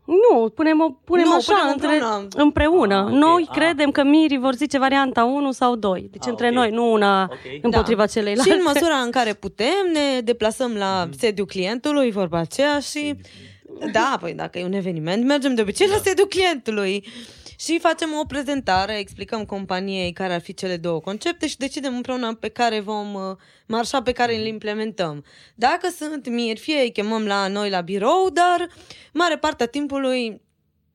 [0.08, 2.26] Nu, punem, o, punem Nu, așa, punem între, împreună.
[2.36, 2.94] împreună.
[2.96, 3.10] Ah, ok.
[3.10, 3.56] Noi Ah.
[3.56, 6.08] credem că mirii vor zice varianta 1 sau 2.
[6.10, 6.52] Deci Ah, între ok.
[6.52, 7.38] noi, nu una Ok.
[7.62, 8.06] împotriva Da.
[8.06, 8.50] celeilalte.
[8.50, 13.14] Și în măsura în care putem, ne deplasăm la sediul clientului, vorba aceea, și...
[13.92, 17.06] Da, păi dacă e un eveniment, mergem de obicei la sediul clientului
[17.58, 22.34] și facem o prezentare, explicăm companiei care ar fi cele două concepte și decidem împreună
[22.34, 25.24] pe care vom uh, marșa, pe care îl implementăm.
[25.54, 28.68] Dacă sunt miri, fie îi chemăm la noi la birou, dar
[29.12, 30.40] mare parte a timpului,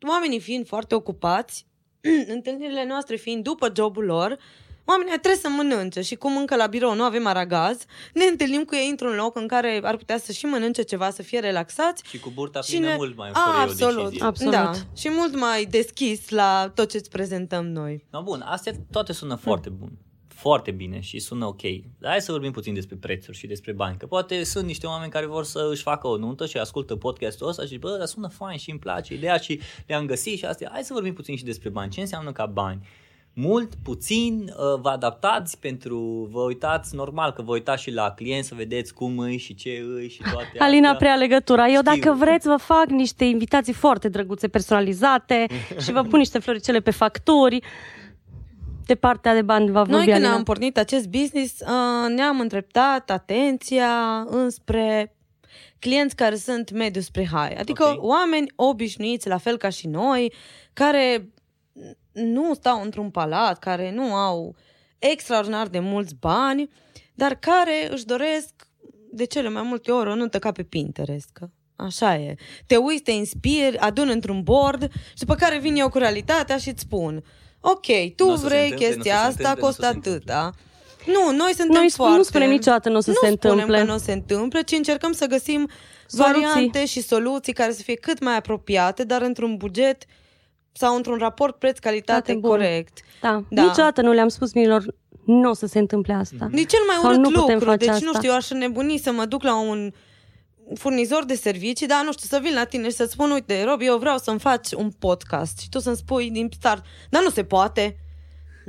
[0.08, 1.66] oamenii fiind foarte ocupați,
[2.36, 4.38] întâlnirile noastre fiind după jobul lor,
[4.86, 8.76] oamenii trebuie să mănânce și cum încă la birou nu avem aragaz, ne întâlnim cu
[8.76, 12.20] ei într-un loc în care ar putea să și mănânce ceva, să fie relaxați Și
[12.20, 12.96] cu burta și plină ne...
[12.96, 14.26] mult mai ușor e o absolut, decizie.
[14.26, 14.54] Absolut.
[14.54, 18.06] Da, și mult mai deschis la tot ce îți prezentăm noi.
[18.12, 19.92] No, bun, astea toate sună foarte bun.
[20.28, 21.62] Foarte bine și sună ok.
[21.98, 23.98] Dar hai să vorbim puțin despre prețuri și despre bani.
[23.98, 27.48] Că poate sunt niște oameni care vor să își facă o nuntă și ascultă podcastul
[27.48, 30.46] ăsta și zic, bă, dar sună fain și îmi place ideea și le-am găsit și
[30.46, 30.70] astea.
[30.72, 31.92] Hai să vorbim puțin și despre bani.
[31.92, 32.88] Ce înseamnă ca bani?
[33.36, 38.44] Mult, puțin, uh, vă adaptați pentru, vă uitați normal că vă uitați și la client
[38.46, 40.98] să vedeți cum îi și ce îi și toate Alina astea.
[41.00, 41.68] prea legătura.
[41.68, 42.02] Eu Știu.
[42.02, 45.46] dacă vreți vă fac niște invitații foarte drăguțe, personalizate
[45.84, 47.60] și vă pun niște floricele pe facturi.
[48.86, 50.34] De partea de bani va vorbi Noi când Alina.
[50.34, 55.16] am pornit acest business, uh, ne-am îndreptat atenția înspre
[55.80, 58.04] clienți care sunt mediu spre high, adică Ok.
[58.04, 60.34] oameni obișnuiți, la fel ca și noi,
[60.74, 61.30] care
[62.14, 64.56] nu stau într-un palat, care nu au
[65.00, 66.70] extraordinar de mulți bani,
[67.14, 68.50] dar care își doresc
[69.12, 72.36] de cele mai multe ori o nuntă ca pe Pinterest, că așa e.
[72.68, 76.70] Te uiți, te inspiri, adun într-un board și după care vin eu cu realitatea și
[76.70, 77.24] îți spun
[77.66, 79.92] ok, tu N-o să se vrei întâmple, n-o să chestia se asta, întâmple, costă n-o
[79.94, 80.52] să se atâta.
[81.06, 82.18] Nu, noi suntem Noi spun- foarte...
[82.18, 83.78] nu spunem niciodată n-o să nu se spunem întâmple.
[83.78, 85.70] că nu se întâmplă, ci încercăm să găsim
[86.08, 86.42] Soluții.
[86.42, 90.06] variante și soluții care să fie cât mai apropiate, dar într-un buget
[90.74, 92.50] sau într-un raport preț-calitate Toate bun.
[92.50, 93.00] corect.
[93.22, 93.44] Da.
[93.50, 93.62] Da.
[93.62, 94.84] Niciodată nu le-am spus mirilor,
[95.26, 96.48] nu o să se întâmple asta.
[96.52, 98.06] Nici cel mai Sau urât nu putem lucru, face deci asta.
[98.06, 99.92] nu știu, eu aș nebuni să mă duc la un
[100.76, 103.86] furnizor de servicii, dar nu știu, să vin la tine și să-ți spun, uite, Robi,
[103.86, 107.44] eu vreau să-mi faci un podcast și tu să-mi spui din start, dar nu se
[107.44, 107.98] poate.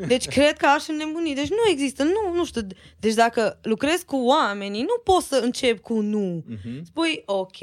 [0.07, 1.35] Deci cred că aș nebuni.
[1.35, 2.61] Deci nu există, nu, nu știu.
[2.99, 6.45] Deci dacă lucrezi cu oamenii, nu poți să încep cu nu.
[6.47, 6.85] Mhm.
[6.85, 7.57] Spui, ok,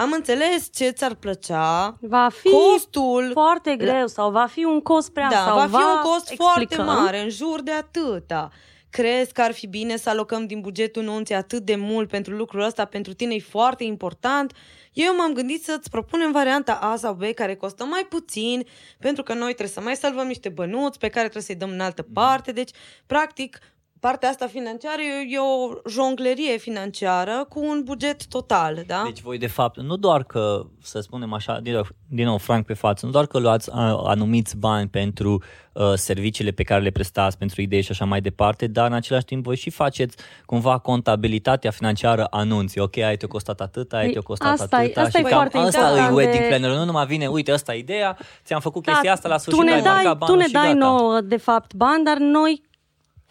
[0.00, 5.12] am înțeles ce ți-ar plăcea, Va fi costul, foarte greu sau va fi un cost
[5.12, 6.86] prea da, sau va fi un cost foarte explicăm.
[6.86, 8.50] mare, în jur de atâta.
[8.90, 12.62] Crezi că ar fi bine să alocăm din bugetul nunții atât de mult pentru lucrul
[12.62, 12.84] ăsta?
[12.84, 14.52] Pentru tine e foarte important?
[14.92, 18.66] Eu m-am gândit să-ți propunem varianta A sau B care costă mai puțin,
[18.98, 21.80] pentru că noi trebuie să mai salvăm niște bănuți pe care trebuie să-i dăm în
[21.80, 22.52] altă parte.
[22.52, 22.70] Deci,
[23.06, 23.58] practic,
[24.00, 29.02] partea asta financiară e, e o jonglerie financiară cu un buget total, da?
[29.04, 32.66] Deci voi de fapt, nu doar că, să spunem așa, din nou, din nou franc
[32.66, 36.90] pe față, nu doar că luați a, anumiți bani pentru uh, serviciile pe care le
[36.90, 40.78] prestați, pentru idei și așa mai departe, dar în același timp voi și faceți cumva
[40.78, 42.80] contabilitatea financiară a anunții.
[42.80, 45.00] Ok, ai te-a costat atâta, ai Păi, te-a costat asta e- atâta.
[45.00, 46.70] asta și e cam foarte asta e important wedding de- planner.
[46.70, 49.72] Nu numai vine, uite, asta e ideea, ți-am făcut chestia asta la sfârșit, Da, tu
[49.72, 50.86] ne ai dai, marcat tu banul ne și dai gata.
[50.86, 52.62] nouă, de fapt, bani, dar noi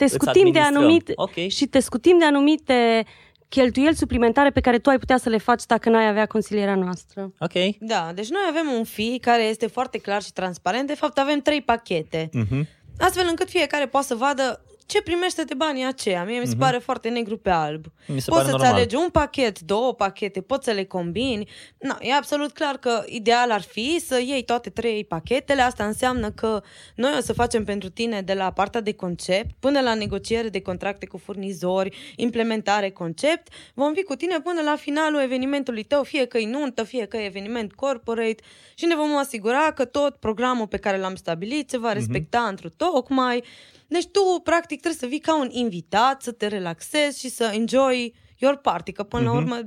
[0.06, 0.84] te scutim de administrăm.
[0.84, 1.48] anumite Ok.
[1.48, 3.06] și te scutim de anumite
[3.50, 7.34] cheltuieli suplimentare pe care tu ai putea să le faci dacă n-ai avea consilierea noastră.
[7.40, 7.54] Ok.
[7.80, 10.88] Da, deci noi avem un fee care este foarte clar și transparent.
[10.88, 12.30] De fapt, avem trei pachete.
[12.34, 12.68] Mhm.
[13.00, 16.24] Astfel încât fiecare poate să vadă ce primește de banii aceia.
[16.24, 17.86] Mie mi se pare foarte negru pe alb.
[17.86, 18.14] Mhm.
[18.14, 18.74] Mi se poți pare să-ți normal.
[18.74, 21.50] alegi un pachet, două pachete, poți să le combini.
[21.78, 25.62] Na, e absolut clar că ideal ar fi să iei toate trei pachetele.
[25.62, 26.62] Asta înseamnă că
[26.96, 30.62] noi o să facem pentru tine de la partea de concept până la negociere de
[30.62, 33.54] contracte cu furnizori, implementare concept.
[33.74, 37.18] Vom fi cu tine până la finalul evenimentului tău, fie că e nuntă, fie că
[37.18, 38.44] e eveniment corporate
[38.76, 42.50] și ne vom asigura că tot programul pe care l-am stabilit se va respecta mm-hmm.
[42.50, 43.44] într tocmai.
[43.90, 48.14] Deci tu, practic, trebuie să vii ca un invitat, să te relaxezi și să enjoy
[48.38, 49.26] your party, că până mm-hmm.
[49.26, 49.60] la urmă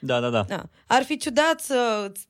[0.00, 0.44] Da, da, da.
[0.48, 2.28] da, ar fi ciudat să îți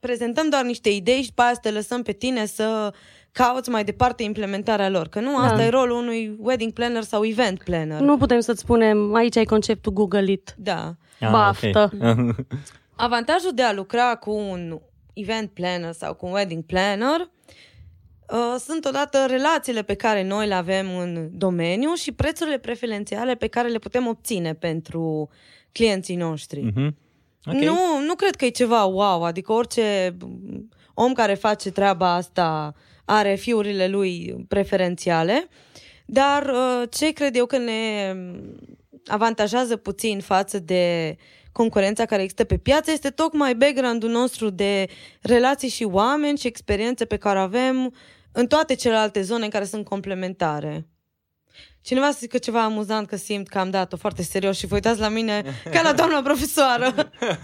[0.00, 2.92] prezentăm doar niște idei și pe aia să te lăsăm pe tine să
[3.32, 5.08] cauți mai departe implementarea lor.
[5.08, 5.64] Că nu asta Da.
[5.64, 8.00] e rolul unui wedding planner sau event planner.
[8.00, 10.54] Nu putem să-ți spunem, aici ai conceptul Google It.
[10.58, 10.94] Da.
[11.20, 11.90] Ah, Baftă.
[11.92, 12.34] ok.
[13.06, 14.80] Avantajul de a lucra cu un
[15.12, 17.30] event planner sau cu un wedding planner
[18.30, 23.46] uh, sunt odată relațiile pe care noi le avem în domeniu și prețurile preferențiale pe
[23.46, 25.28] care le putem obține pentru
[25.72, 26.60] clienții noștri.
[26.60, 26.96] Mhm.
[27.44, 27.54] Ok.
[27.54, 30.16] Nu, nu cred că e ceva wow, adică orice
[30.94, 35.48] om care face treaba asta are fiurile lui preferențiale,
[36.06, 38.14] dar uh, ce cred eu că ne
[39.06, 41.16] avantajează puțin față de
[41.52, 44.86] concurența care există pe piață este tocmai background-ul nostru de
[45.20, 47.94] relații și oameni și experiențe pe care avem
[48.38, 50.88] în toate celelalte zone în care sunt complementare.
[51.80, 55.00] Cineva să zică ceva amuzant că simt că am dat-o foarte serios și vă uitați
[55.00, 56.94] la mine ca la doamna profesoară.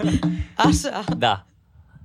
[0.66, 1.04] Așa.
[1.16, 1.46] Da.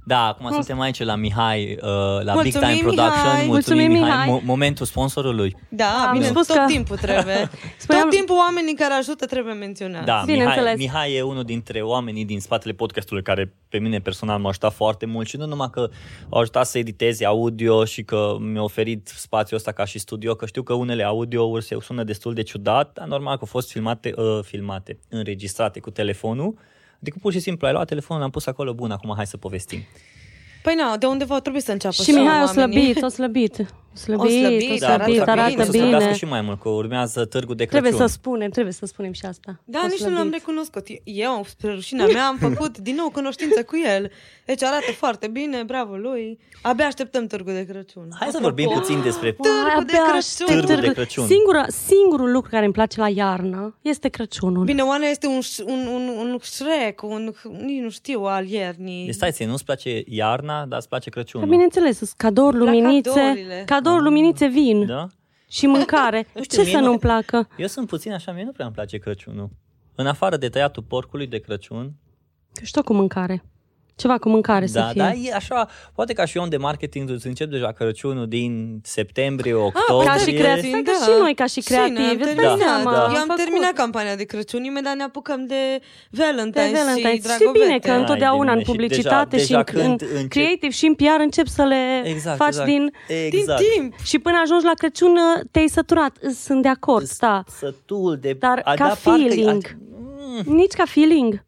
[0.10, 1.88] Da, acum suntem aici la Mihai, uh,
[2.24, 3.32] la Mulțumim, Big Time Production.
[3.32, 3.45] Mihai.
[3.45, 4.39] Mulțumim, Mihai.
[4.39, 5.56] Mo- momentul sponsorului.
[5.69, 7.50] Da, Am bine, spus tot că- timpul trebuie.
[7.84, 10.06] Spuneam- Tot timpul oamenii care ajută trebuie menționați.
[10.06, 10.78] Da, Mihai, Bineînțeles.
[10.78, 15.06] Mihai e unul dintre oamenii din spatele podcastului care pe mine personal m-a ajutat foarte
[15.06, 15.89] mult și nu numai că
[16.30, 20.45] a ajutat să editeze audio și că mi-a oferit spațiul ăsta ca și studio, că
[20.45, 24.13] știu că unele audiouri se sună destul de ciudat, dar normal că au fost filmate,
[24.15, 26.54] uh, filmate, înregistrate cu telefonul.
[27.02, 29.80] Adică pur și simplu ai luat telefonul, l-am pus acolo, bun, acum hai să povestim.
[30.64, 32.84] Păi na, de undeva trebuie să înceapă Și Mihai o oamenii.
[32.94, 32.98] slăbit,
[34.00, 34.26] o slăbit.
[34.26, 35.84] O slăbit, slăbit, o Da, slăbit, arată arată bine, să bine.
[35.88, 37.82] slăbească și mai mult, că urmează târgul de Crăciun.
[37.90, 39.60] Trebuie să spunem, trebuie să spunem și asta.
[39.66, 40.18] Da, O nici nu slăbit.
[40.18, 40.88] l-am recunoscut.
[41.04, 44.12] Eu, spre rușinea mea, am făcut din nou cunoștință cu el.
[44.46, 46.40] Deci arată foarte bine, bravo lui.
[46.62, 48.08] Abia așteptăm târgul de Crăciun.
[48.20, 48.42] Hai să Apropo.
[48.44, 50.16] vorbim puțin despre Uai, Târgul de abia Crăciun.
[50.18, 50.94] aștept Târgul de târgul.
[50.94, 51.26] Crăciun.
[51.28, 54.64] Singura, singurul lucru care îmi place la iarnă este Crăciunul.
[54.66, 57.34] Bine, Oana este un, un, un, un Shrek, un,
[57.66, 59.06] nici nu știu, al iernii.
[59.06, 61.46] Deci stai, ție, nu-ți place iarna, dar îți place Crăciunul.
[61.46, 63.64] Dar bineînțeles, sunt cadouri, La luminițe, cadourile.
[63.89, 65.08] Cadouri, luminițe, vin Da?
[65.49, 66.28] și mâncare.
[66.36, 67.47] Nu știu, Ce mie să nu- nu-mi placă?
[67.58, 69.49] Eu sunt puțin așa, mie nu prea îmi place Crăciunul.
[69.95, 71.93] În afară de tăiatul porcului de Crăciun,
[72.63, 73.43] Și tot cu mâncare.
[74.00, 75.02] Ceva cu mâncare să da, fie.
[75.02, 79.54] da, e așa, poate ca și om de marketing îți încep deja Crăciunul din septembrie,
[79.54, 80.10] Ah, octombrie.
[80.12, 81.06] Ca și creativ, Stai ca da.
[81.06, 82.24] și noi ca și Și noi am creativi.
[82.24, 83.04] Îți dai terminat, seama, da.
[83.04, 83.44] am Eu am făcut.
[83.44, 85.80] terminat campania de Crăciun, imediat ne apucăm de
[86.20, 87.12] Valentine's, de Valentine's.
[87.12, 87.66] și Și Dragobete.
[87.66, 90.02] bine că Hai de întotdeauna în mine, și publicitate deja- și deja în, în când
[90.14, 92.68] încep- creative și în PR încep să le Exact, faci exact.
[92.70, 92.92] din...
[93.08, 93.60] exact.
[93.62, 93.94] Din timp.
[94.04, 95.16] Și până ajungi la Crăciun
[95.52, 96.18] te-ai săturat.
[96.46, 97.44] Sunt de acord, da.
[97.60, 98.36] Sătul de...
[98.40, 99.78] Dar a, ca da, parcă- feeling.
[100.46, 101.44] Mm, Nici ca feeling.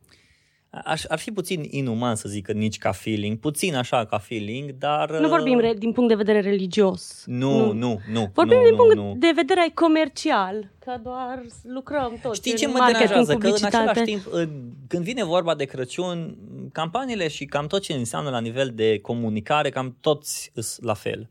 [0.84, 4.72] Aș, ar fi puțin inuman să zic că nici ca feeling, puțin așa ca feeling,
[4.72, 5.20] dar...
[5.20, 7.24] Nu vorbim re- din punct de vedere religios.
[7.26, 8.32] Nu, nu, nu.
[8.34, 9.16] Vorbim nu, din nu, punct nu.
[9.18, 13.38] de vedere comercial, că doar lucrăm toți Știi în ce mă marketing, deranjează?
[13.38, 13.90] Că în publicitate.
[13.90, 16.38] același timp, în- când vine vorba de Crăciun,
[16.72, 21.30] campaniile și cam tot ce înseamnă la nivel de comunicare, cam toți sunt la fel.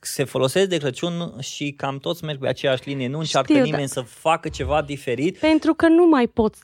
[0.00, 3.88] Se folosesc de Crăciun și cam toți merg pe aceeași linie, nu încearcă Știu, nimeni
[3.88, 5.38] să facă ceva diferit.
[5.38, 6.60] Pentru că nu mai poți...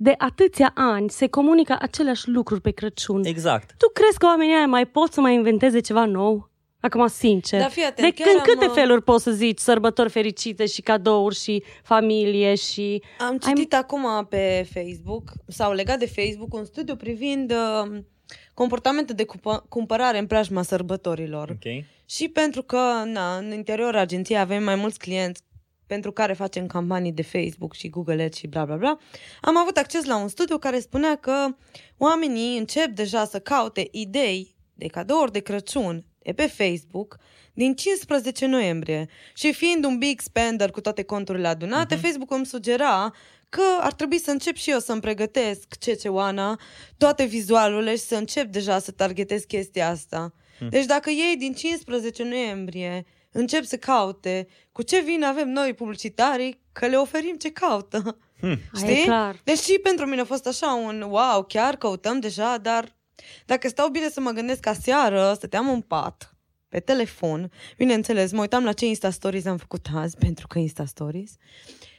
[0.00, 3.24] De atâția ani se comunică aceleași lucruri pe Crăciun.
[3.24, 3.74] Exact.
[3.78, 6.50] Tu crezi că oamenii aia mai pot să mai inventeze ceva nou?
[6.80, 7.60] Acum, sincer.
[7.60, 10.66] Dar fii atent, de chiar în am, câte uh, feluri poți să zici sărbători fericite
[10.66, 13.02] și cadouri și familie și...
[13.18, 17.98] Am citit acum pe Facebook, sau legat de Facebook, un studiu privind uh,
[18.54, 21.50] comportamente de cupă- cumpărare în preajma sărbătorilor.
[21.50, 21.84] Ok.
[22.04, 25.42] Și pentru că na, în interiorul agenției avem mai mulți clienți
[25.88, 28.98] pentru care facem campanii de Facebook și Google Ads și bla bla bla,
[29.40, 31.46] am avut acces la un studiu care spunea că
[31.96, 37.18] oamenii încep deja să caute idei de cadouri de Crăciun de pe Facebook
[37.52, 39.08] din 15 noiembrie.
[39.34, 42.00] Și fiind un big spender cu toate conturile adunate, uh-huh.
[42.00, 43.14] Facebook îmi sugera
[43.48, 46.60] că ar trebui să încep și eu să-mi pregătesc Ceceoana,
[46.96, 50.32] toate vizualurile și să încep deja să targetez chestia asta.
[50.70, 53.04] Deci dacă ei din 15 noiembrie
[53.38, 57.98] încep să caute cu ce vin avem noi publicitarii, că le oferim ce caută.
[58.42, 59.04] Aia e Știi?
[59.04, 59.40] clar.
[59.44, 62.96] Deci și pentru mine a fost așa un wow, chiar căutăm deja, dar
[63.46, 66.36] dacă stau bine să mă gândesc ca seară, stăteam în pat,
[66.68, 70.84] pe telefon, bineînțeles, mă uitam la ce Insta Stories am făcut azi, pentru că Insta
[70.84, 71.32] Stories.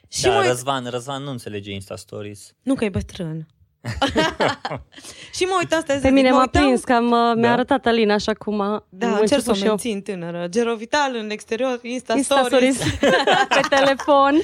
[0.07, 0.47] Și da, mă uit...
[0.47, 2.53] Răzvan, Răzvan nu înțelege Insta Stories.
[2.61, 3.47] Nu că e bătrân.
[5.37, 6.63] și mă uitam stai să Pe zic, mine mă m-a uitam...
[6.63, 7.51] prins că am, uh, mi-a Da.
[7.51, 9.69] arătat Alina așa cum a Da, am încerc să o început și eu.
[9.69, 10.47] mențin tânără.
[10.49, 12.75] Gerovital în exterior, Insta, Insta Stories.
[12.75, 12.99] stories
[13.55, 14.41] pe telefon.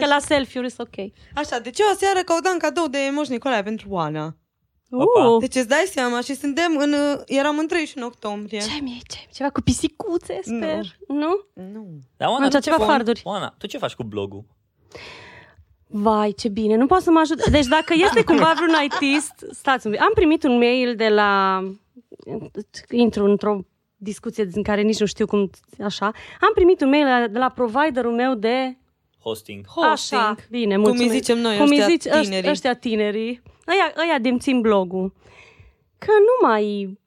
[0.00, 1.04] Că la selfie-uri sunt ok.
[1.34, 4.36] Așa, deci eu aseară căutam cadou de Moș Nicolae pentru Oana.
[4.90, 5.24] Opa.
[5.28, 6.94] Uh, Deci îți dai seama și suntem în...
[7.26, 8.58] Eram în 31 octombrie.
[8.60, 10.96] ce mi ce Ceva cu pisicuțe, sper.
[11.08, 11.46] Nu?
[11.54, 11.86] Nu.
[12.16, 12.90] Dar Oana, Am tu ceva ce faci?
[12.90, 13.20] farduri.
[13.24, 14.44] Oana, tu ce faci cu blogul?
[16.00, 17.48] Vai, ce bine, nu poate să mă ajut.
[17.48, 20.00] Deci dacă este cumva vreun artist, stați un pic.
[20.00, 21.62] Am primit un mail de la...
[22.90, 23.60] Intru într-o
[23.96, 25.50] discuție din care nici nu știu cum,
[25.84, 26.04] așa.
[26.40, 28.76] Am primit un mail de la providerul meu de...
[29.22, 29.66] Hosting.
[29.66, 30.20] Hosting.
[30.20, 31.12] Așa, bine, Cum mulțumesc.
[31.12, 32.50] îi zicem noi Cum îi ăștia zici ăștia tinerii.
[32.50, 33.42] ăștia tinerii.
[33.68, 35.12] Ăia, ăia de-mi țin blogul.
[35.98, 36.98] Că nu mai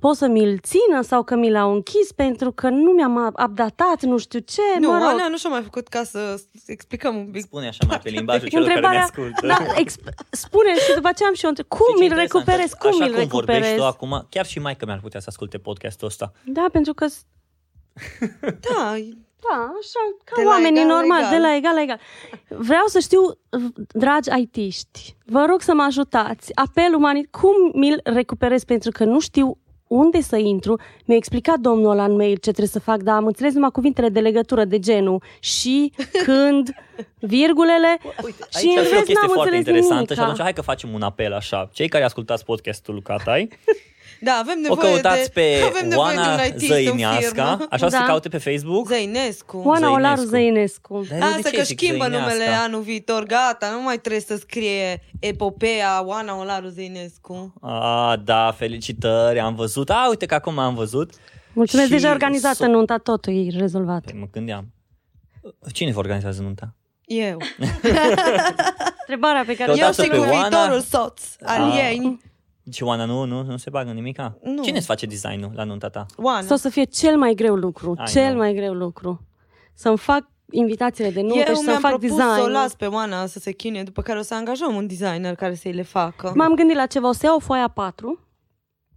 [0.00, 4.18] pot să mi-l țină sau că mi l-au închis pentru că nu mi-am updatat, nu
[4.18, 5.06] știu ce, Nu, mă rog.
[5.06, 7.42] Ana nu și-a mai făcut ca să explicăm un pic.
[7.42, 9.46] Spune așa mai pe limbajul celor care ne Întrebarea, ascultă.
[9.46, 12.46] da, exp- spune și după aceea am și eu între- cum Știi ce mi-l interesant?
[12.46, 13.76] recuperez, cum Așa mi-l cum vorbești recuperez.
[13.80, 16.32] tu acum, chiar și mai că mi-ar putea să asculte podcastul ăsta.
[16.44, 17.24] Da, pentru că s-
[18.68, 18.94] Da,
[19.48, 21.34] Da, așa, ca De la oamenii egal la normali, egal.
[21.40, 22.00] de la egal la egal.
[22.48, 23.20] Vreau să știu,
[23.92, 26.54] dragi IT-ști, vă rog să mă ajutați.
[26.56, 28.64] Apel umanit, cum mi-l recuperez?
[28.64, 29.58] Pentru că nu știu
[29.90, 30.80] unde să intru.
[31.04, 34.08] Mi-a explicat domnul ăla în mail ce trebuie să fac, dar am înțeles numai cuvintele
[34.08, 35.92] de legătură de genul și,
[36.24, 36.70] când,
[37.18, 37.98] virgulele.
[38.24, 40.14] Uite, Și aici în ar fi o rest chestie n-am foarte înțeles interesantă nimica.
[40.14, 41.70] și atunci hai că facem un apel așa.
[41.72, 43.48] Cei care ascultați podcastul lui Catai,
[44.20, 47.20] da, avem o nevoie căutați de, pe avem nevoie de Oana un IT în Zăineasca,
[47.50, 47.66] firmă.
[47.70, 47.96] așa Da.
[47.98, 48.86] se caute pe Facebook.
[48.88, 49.62] Zăinescu.
[49.64, 51.02] Oana Olaru Zăinescu.
[51.02, 51.18] Zăinescu.
[51.18, 52.32] Dar eu de Asta ce că zic schimbă Zăineasca?
[52.32, 57.52] numele anul viitor, gata, nu mai trebuie să scrie epopea Oana Olaru Zăinescu.
[57.60, 59.90] A, da, felicitări, am văzut.
[59.90, 61.10] A, uite că acum am văzut.
[61.52, 64.04] Mulțumesc, Și deja organizată so- nunta, totul e rezolvat.
[64.04, 64.72] Păi mă gândeam.
[65.72, 66.74] Cine vă organizează nunta?
[67.04, 67.36] Eu.
[69.00, 70.48] Întrebarea pe care Căutați-o Eu și pe cu Oana.
[70.48, 71.78] viitorul soț al Ah.
[71.90, 72.20] ei.
[72.72, 74.38] Și Oana nu, nu, nu se bagă în nimica?
[74.42, 74.62] Nu.
[74.62, 76.06] Cine îți face designul la nunta ta?
[76.16, 76.46] Oana.
[76.46, 78.36] Sau să fie cel mai greu lucru, I cel know.
[78.36, 79.26] mai greu lucru.
[79.74, 82.34] Să-mi fac invitațiile de nuntă Eu și să-mi mi-am fac propus design.
[82.34, 85.34] să o las pe Oana să se chinuie, după care o să angajăm un designer
[85.34, 86.32] care să-i le facă.
[86.34, 88.28] M-am gândit la ceva, o să iau o foaie A4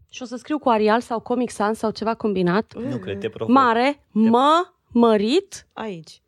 [0.10, 2.74] și o să scriu cu Arial sau Comic Sans sau ceva combinat.
[2.90, 3.56] Nu cred, te provoc.
[3.56, 6.22] Mare, mă, mărit, Aici.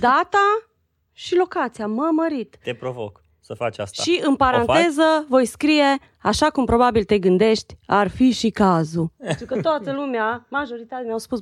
[0.00, 0.68] data
[1.12, 2.56] și locația, mă, mărit.
[2.62, 4.02] Te provoc să faci asta.
[4.02, 9.12] Și în paranteză voi scrie, așa cum probabil te gândești, ar fi și cazul.
[9.26, 11.40] Pentru că toată lumea, majoritatea mi-au spus,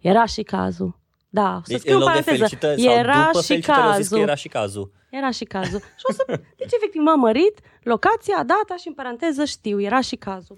[0.00, 0.98] era și cazul.
[1.28, 3.46] Da, o să Deci, scriu în în loc de paranteză, felicitări sau era după și
[3.46, 4.18] felicitări, o să scrie cazul.
[4.18, 4.92] era și cazul.
[5.10, 5.78] Era și cazul.
[5.78, 6.24] Și o să,
[6.58, 10.56] deci efectiv m-am mărit, locația, data și în paranteză știu, era și cazul.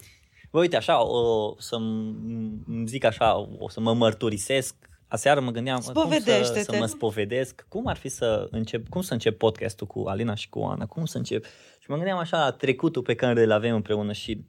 [0.50, 4.74] Bă, uite, așa, o să îmi zic așa, o să mă mărturisesc.
[5.12, 6.62] Aseară mă gândeam cum să, Spovedește-te.
[6.62, 10.48] să mă spovedesc, cum ar fi să încep, cum să încep podcastul cu Alina și
[10.48, 11.44] cu Oana, cum să încep.
[11.78, 14.44] Și mă gândeam așa la trecutul pe care îl avem împreună și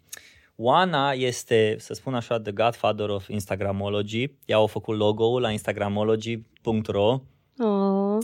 [0.56, 4.32] Oana este, să spun așa, the godfather of Instagramology.
[4.45, 7.19] Ea a făcut logo-ul la instagramology.ro
[7.60, 8.17] Oh.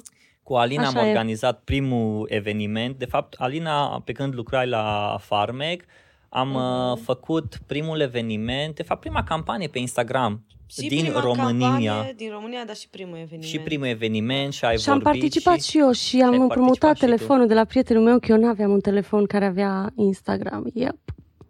[0.44, 1.08] Cu Alina Așa am e.
[1.08, 2.96] organizat primul eveniment.
[2.98, 5.84] De fapt, Alina, pe când lucrai la Farmec,
[6.30, 11.68] am uh, făcut primul eveniment, de fapt prima campanie pe Instagram Și din prima România.
[11.70, 13.44] campanie din România, dar și primul eveniment.
[13.44, 16.80] Și primul eveniment și ai Și am vorbit participat și, eu și am ai împrumutat
[16.80, 17.06] participat și tu.
[17.06, 20.70] telefonul de la prietenul meu, că eu nu aveam un telefon care avea Instagram.
[20.74, 20.96] Yep.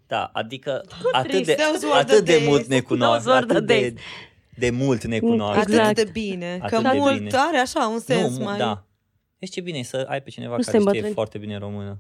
[0.08, 1.46] Da, adică atât trist.
[1.46, 2.48] de, Those were the atât de days.
[2.48, 3.94] mult ne cunoaștem, Those were the atât de, days.
[4.58, 5.62] de mult ne cunoaștem.
[5.62, 5.96] Atât Exact.
[5.96, 7.30] de bine, că Atât de mult bine.
[7.34, 8.58] are așa un sens nu, mai...
[8.58, 8.84] da.
[9.40, 11.14] Deci ce bine e să ai pe cineva Nu care suntem știe bătrâni.
[11.14, 11.98] foarte bine română.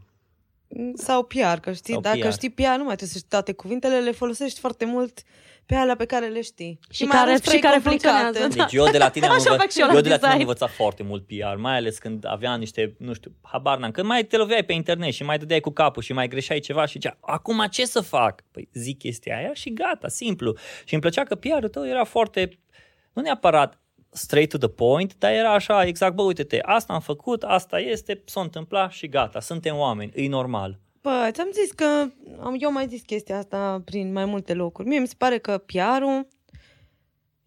[0.93, 2.31] Sau PR, că știi, Sau dacă PR.
[2.31, 5.23] știi PR, nu mai trebuie să știi toate cuvintele, le folosești foarte mult
[5.65, 6.79] pe alea pe care le știi.
[6.89, 8.17] Și mai care- ales și trei care complicate.
[8.23, 8.55] funcționează.
[8.63, 10.15] Deci eu de la tine am, Așa învăț- fac și eu la eu de la
[10.15, 10.39] tine am design.
[10.49, 14.23] învățat foarte mult PR, mai ales când aveam niște, nu știu, habar n-am, când mai
[14.23, 17.17] te loveai pe internet și mai dădeai cu capul și mai greșeai ceva și zicea,
[17.21, 18.43] acum ce să fac?
[18.51, 20.55] Păi zic chestia aia și gata, simplu.
[20.85, 22.59] Și îmi plăcea că PR-ul tău era foarte,
[23.13, 23.79] nu neapărat
[24.11, 28.21] straight to the point, dar era așa, exact, bă, uite-te, asta am făcut, asta este,
[28.25, 30.79] s-a întâmplat și gata, suntem oameni, e normal.
[31.01, 31.85] Bă, ți-am zis că
[32.39, 34.87] am, eu am mai zis chestia asta prin mai multe locuri.
[34.87, 36.27] Mie mi se pare că PR-ul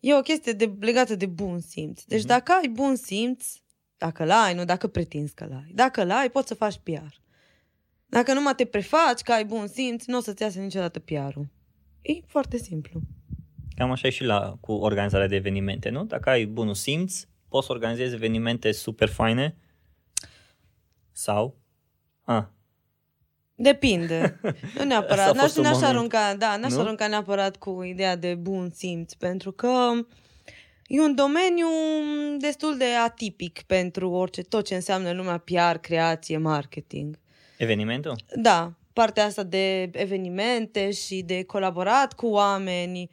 [0.00, 2.02] e o chestie de, legată de bun simț.
[2.02, 2.28] Deci Mhm.
[2.28, 3.46] dacă ai bun simț,
[3.96, 5.72] dacă l-ai, nu dacă pretinzi că l-ai.
[5.74, 7.14] Dacă l-ai, poți să faci PR.
[8.06, 11.46] Dacă numai te prefaci că ai bun simț, nu o să-ți iasă niciodată PR-ul.
[12.02, 13.00] E foarte simplu.
[13.82, 16.04] Cam așa e și la, cu organizarea de evenimente, nu?
[16.04, 19.56] Dacă ai bunul simț, poți să organizezi evenimente super faine
[21.12, 21.56] sau...
[22.24, 22.44] Ah,
[23.54, 24.38] Depinde.
[24.42, 25.28] Nu Asta neapărat.
[25.28, 25.90] a N-aș, fost un n-aș moment.
[25.92, 26.80] arunca, da, n-aș Nu?
[26.80, 29.90] arunca neapărat cu ideea de bun simț, pentru că
[30.86, 31.66] e un domeniu
[32.38, 37.18] destul de atipic pentru orice, tot ce înseamnă lumea PR, creație, marketing.
[37.58, 38.16] evenimentul?
[38.36, 43.10] Da, partea asta de evenimente și de colaborat cu oameni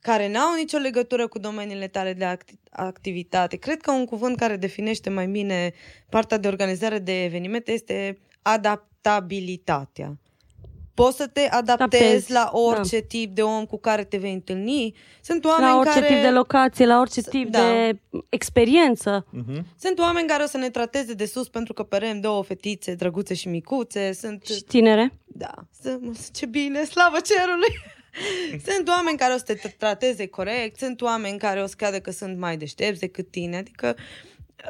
[0.00, 3.56] care n-au nicio legătură cu domeniile tale de acti- activitate.
[3.56, 5.72] Cred că un cuvânt care definește mai bine
[6.08, 10.16] partea de organizare de evenimente este adaptabilitatea.
[10.94, 14.94] Poți să te adaptezi Adaptezi, la orice tip de om cu care te vei întâlni.
[15.22, 16.12] Sunt oameni La orice care...
[16.14, 17.58] tip de locație, la orice S- tip da.
[17.58, 19.26] de experiență.
[19.26, 19.62] Uh-huh.
[19.80, 23.34] Sunt oameni care o să ne trateze de sus pentru că perem două fetițe drăguțe
[23.34, 24.12] și micuțe.
[24.12, 25.12] Sunt Și tinere.
[25.24, 25.98] Da, să,
[26.32, 27.68] ce bine, slavă cerului!
[28.66, 32.00] sunt oameni care o să te tra- trateze corect, sunt oameni care o să creadă
[32.00, 33.96] că sunt mai deștepți decât tine, adică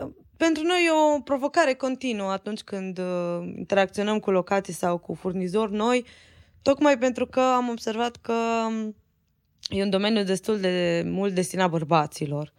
[0.03, 5.15] uh, pentru noi e o provocare continuă atunci când uh, interacționăm cu locații sau cu
[5.15, 6.05] furnizori noi,
[6.63, 8.33] tocmai pentru că am observat că
[8.67, 8.97] um,
[9.69, 12.53] e un domeniu destul de mult destinat bărbaților.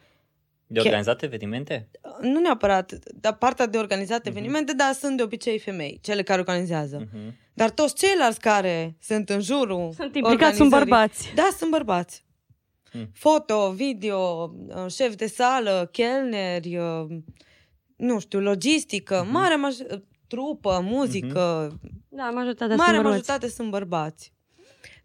[0.71, 1.89] De organizat evenimente?
[2.21, 4.27] Nu neapărat, dar partea de organizat Mhm.
[4.29, 7.05] evenimente, dar sunt de obicei femei, cele care organizează.
[7.05, 7.33] Uh-huh.
[7.53, 11.31] Dar toți ceilalți care sunt în jurul Sunt implicați, sunt organizării- bărbați.
[11.35, 12.25] Da, sunt bărbați.
[12.91, 13.09] Hmm.
[13.13, 17.05] Foto, video, uh, șef de sală, chelneri, uh,
[17.95, 19.31] nu știu, logistică, Mhm.
[19.33, 23.03] mare maj- trupă, muzică, Da, majoritatea mare sunt bărbați.
[23.03, 24.33] majoritate sunt bărbați.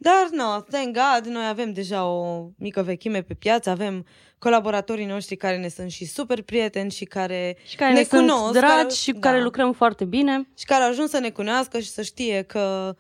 [0.04, 4.06] Dar, no, thank God, noi avem deja o mică vechime pe piață, avem
[4.38, 8.20] colaboratorii noștri care ne sunt și super prieteni și care Și care ne ne, sunt
[8.30, 9.28] cunosc, dragi care- și cu da.
[9.28, 10.48] care lucrăm foarte bine.
[10.58, 12.96] și care au ajuns să ne cunoască și să știe că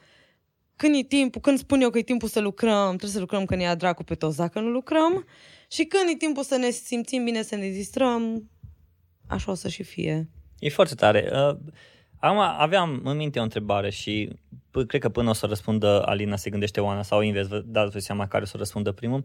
[0.76, 3.54] când e timpul, când spun eu că e timpul să lucrăm, trebuie să lucrăm că
[3.54, 5.24] ne ia dracu pe toți dacă nu lucrăm
[5.70, 8.50] și când e timpul să ne simțim bine, să ne distrăm,
[9.28, 10.28] așa o să și fie.
[10.58, 11.30] E foarte tare.
[11.32, 11.56] Uh,
[12.24, 16.36] Acum aveam în minte o întrebare și p- cred că până o să răspundă Alina
[16.36, 19.24] se gândește Oana sau invers, vă dați seama care o să răspundă primul.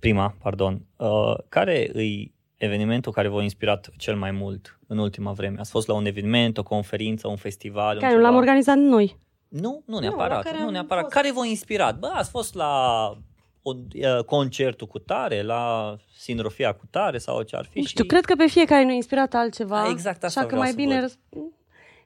[0.00, 0.86] Prima, pardon.
[0.96, 5.60] Uh, care îi evenimentul care v-a inspirat cel mai mult în ultima vreme?
[5.60, 7.94] Ați fost la un eveniment, o conferință, un festival?
[7.94, 8.28] un Care nu ceva?
[8.30, 9.16] l-am organizat noi.
[9.48, 10.42] Nu, nu la neapărat.
[10.42, 11.02] care Nu, am neapărat.
[11.02, 11.14] fost.
[11.14, 11.98] Care v-a inspirat?
[11.98, 12.72] Bă, ați fost la
[13.62, 17.78] o, uh, concertul cu tare, la Sinrofia cu tare sau ce ar fi?
[17.78, 18.08] Nu știu, și...
[18.08, 19.82] cred că pe fiecare ne-a inspirat altceva.
[19.82, 21.00] A, exact asta Așa că vreau mai să bine...
[21.00, 21.18] văd.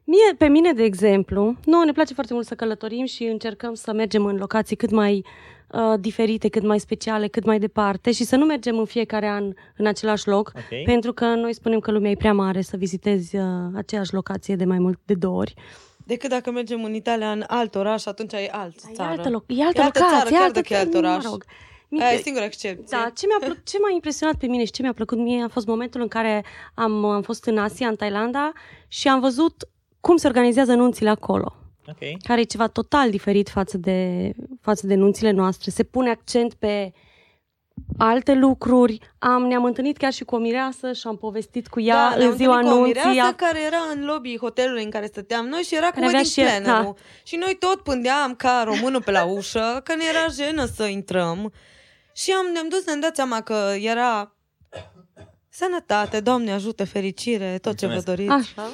[0.08, 3.74] Răsp- Mie, pe mine, de exemplu, nouă ne place foarte mult să călătorim și încercăm
[3.74, 5.24] să mergem în locații cât mai
[5.70, 9.52] uh, diferite, cât mai speciale, cât mai departe și să nu mergem în fiecare an
[9.76, 10.82] în același loc, Ok.
[10.84, 13.42] pentru că noi spunem că lumea e prea mare să vizitezi uh,
[13.74, 15.54] aceeași locație de mai mult de două ori.
[16.06, 19.10] Decât dacă mergem în Italia, în alt oraș, atunci e altă E țară.
[19.10, 21.24] altă, loc, e altă E altă locație, țară, e chiar altă dacă e alt oraș.
[21.24, 21.44] Mă rog.
[22.00, 22.98] Aia e singura excepție.
[22.98, 25.48] Da, ce mi-a, plă- ce m-a impresionat pe mine și ce mi-a plăcut mie a
[25.48, 26.44] fost momentul în care
[26.74, 28.52] am, am fost în Asia, în Thailanda
[28.88, 29.68] și am văzut
[30.00, 31.52] cum se organizează nunțile acolo
[31.88, 32.20] Ok.
[32.22, 35.70] care e ceva total diferit față de, față de nunțile noastre.
[35.70, 36.92] Se pune accent pe
[37.98, 38.98] alte lucruri.
[39.18, 42.30] Am, ne-am întâlnit chiar și cu o mireasă și am povestit cu ea da, ne-am
[42.30, 43.08] în ziua întâlnit cu o nunții.
[43.10, 46.06] mireasă A- care era în lobby hotelului în care stăteam noi și era cu Care
[46.06, 46.94] avea wedding și- planner-ul.
[46.96, 47.02] da.
[47.22, 51.52] Și noi tot pândeam ca românul pe la ușă, că ne era jenă să intrăm.
[52.12, 54.34] Și am, ne-am dus, ne-am dat seama că era
[55.48, 58.26] sănătate, Doamne ajută, fericire, tot ce vă Mulțumesc.
[58.28, 58.50] doriți.
[58.58, 58.68] Așa.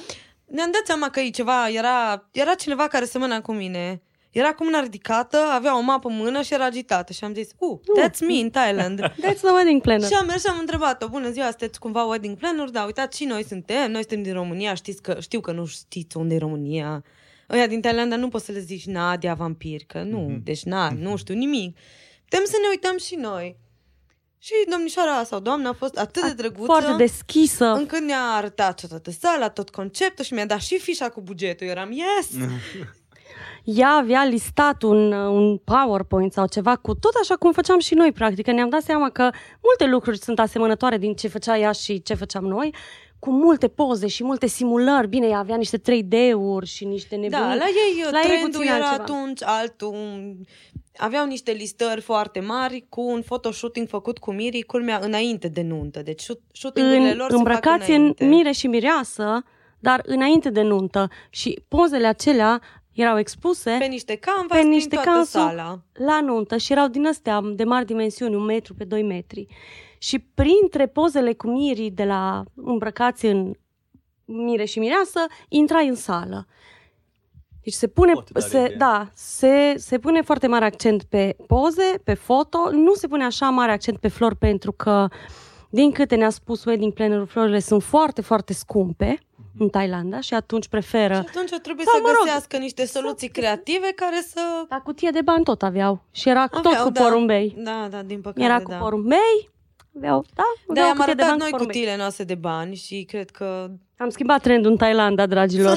[0.54, 4.02] Ne-am dat seama că e ceva, era, era cineva care semăna cu mine.
[4.30, 7.12] Era cu mâna ridicată, avea o mapă în mână și era agitată.
[7.12, 9.00] Și am zis, uh, that's me in Thailand.
[9.24, 10.08] That's the wedding planner.
[10.08, 12.68] Și am mers și am întrebat-o, bună ziua, sunteți cumva wedding planner?
[12.68, 16.16] Da, uitați, și noi suntem, noi suntem din România, știți că, știu că nu știți
[16.16, 17.04] unde e România.
[17.50, 21.16] Ăia din Thailanda nu poți să le zici Nadia Vampir, că nu, deci na, nu
[21.16, 21.78] știu nimic.
[22.22, 23.56] Putem să ne uităm și noi.
[24.44, 26.64] Și domnișoara sau doamna a fost atât de drăguță.
[26.64, 27.64] Foarte deschisă.
[27.64, 31.66] Încât ne-a arătat toată sala, tot conceptul și mi-a dat și fișa cu bugetul.
[31.66, 32.28] Eram, yes!
[33.78, 38.12] Ea avea listat un, un PowerPoint sau ceva cu tot așa cum făceam și noi,
[38.12, 38.44] practic.
[38.44, 39.30] Că Ne-am dat seama că
[39.62, 42.74] multe lucruri sunt asemănătoare din ce făcea ea și ce făceam noi,
[43.18, 45.08] cu multe poze și multe simulări.
[45.08, 47.44] Bine, ea avea niște 3D-uri și niște nebunii.
[47.44, 49.02] Da, la ei La ei trendul puțin era altceva.
[49.02, 50.36] atunci altul.
[50.96, 56.02] Aveau niște listări foarte mari cu un photoshooting făcut cu Miri, culmea înainte de nuntă.
[56.02, 58.24] Deci shoot- shooting-urile în, lor se îmbrăcați fac în înainte.
[58.24, 59.42] mire și mireasă,
[59.78, 61.08] dar înainte de nuntă.
[61.30, 62.60] Și pozele acelea
[62.92, 65.80] erau expuse Pe niște canvas, pe prin niște toată canvas sala.
[65.92, 69.46] la nuntă și erau din astea de mari dimensiuni, un metru pe 2 metri.
[69.98, 73.52] Și printre pozele cu mirii de la îmbrăcați în
[74.24, 76.46] mire și mireasă, intrai în sală.
[77.64, 78.76] Deci se pune, Foarte tare se, idee.
[78.76, 83.48] da, se, se pune foarte mare accent pe poze, pe foto, nu se pune așa
[83.50, 85.08] mare accent pe flori pentru că,
[85.70, 89.18] din câte ne-a spus wedding planner florile sunt foarte, foarte scumpe
[89.58, 93.28] în Thailanda și atunci preferă Și atunci trebuie Sau, să mă rog, găsească niște soluții
[93.28, 94.40] creative care să...
[94.68, 96.02] La cutie de bani tot aveau.
[96.10, 97.02] Și era tot Aveau, cu da.
[97.02, 97.54] porumbei.
[97.58, 98.76] Da, da, din păcate, Era cu da.
[98.76, 99.50] porumbei,
[99.96, 101.76] aveau, da, Da, aveau am cutie de arătat bani noi cu porumbei.
[101.76, 103.70] cutiile noastre de bani și cred că...
[103.96, 105.76] Am schimbat trendul în Thailanda, dragilor.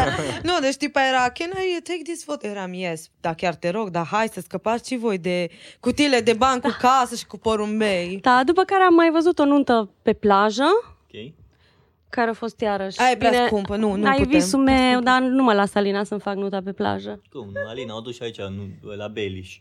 [0.42, 2.46] nu, deci tipa era, can I take this photo?
[2.46, 5.48] Eram, yes, da, chiar te rog, dar hai să scăpați și voi de
[5.80, 8.18] cutiile de bani cu casă și cu porumbei.
[8.22, 10.64] da, după care am mai văzut o nuntă pe plajă,
[11.02, 11.32] Ok.
[12.08, 13.00] care a fost iarăși...
[13.00, 14.38] Aia e prea scumpă, nu, nu Ai putem.
[14.38, 17.22] visul meu, dar nu mă las Alina să-mi fac nuta pe plajă.
[17.30, 17.52] Cum?
[17.68, 19.60] Alina, o duci aici, nu, la Beliș.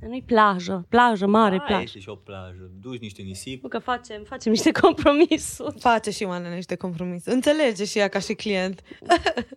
[0.00, 1.82] Nu-i plajă, plajă, mare Aia plajă.
[1.82, 2.70] este și o plajă.
[2.80, 3.62] Duci niște nisip.
[3.62, 5.80] Nu că facem, facem niște compromisuri.
[5.80, 7.34] Face și Oana niște compromisuri.
[7.34, 8.82] Înțelege și ea ca și client.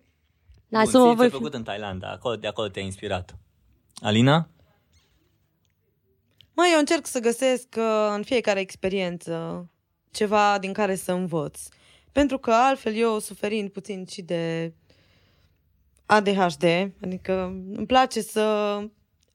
[0.72, 1.28] Da, Bun, să mă ție voi...
[1.30, 3.38] ți-a făcut în Thailanda, acolo, de acolo te-a inspirat.
[4.02, 4.50] Alina?
[6.54, 9.70] Mai eu încerc să găsesc uh, în fiecare experiență
[10.12, 11.62] ceva din care să învăț.
[12.12, 14.74] Pentru că altfel eu suferind puțin și de
[16.06, 16.64] ADHD,
[17.04, 18.78] adică îmi place să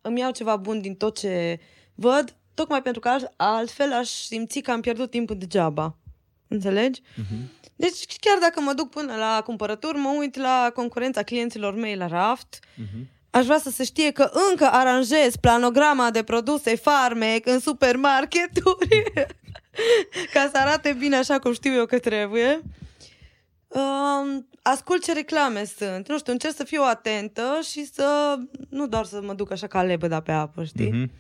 [0.07, 1.61] îmi iau ceva bun din tot ce
[1.95, 5.97] văd, tocmai pentru că alt- altfel aș simți că am pierdut timpul degeaba.
[6.49, 7.03] Înțelegi?
[7.77, 12.07] Deci chiar dacă mă duc până la cumpărături, mă uit la concurența clienților mei la
[12.07, 13.09] raft, Mhm.
[13.31, 19.03] aș vrea să se știe că încă aranjez planograma de produse farmec în supermarketuri
[20.35, 22.61] ca să arate bine așa cum știu eu că trebuie.
[24.25, 26.09] Um, ascult ce reclame sunt.
[26.09, 28.37] Nu știu, încerc să fiu atentă și să
[28.69, 30.91] nu doar să mă duc așa ca lebăda pe apă, știi?
[30.91, 31.11] Mhm.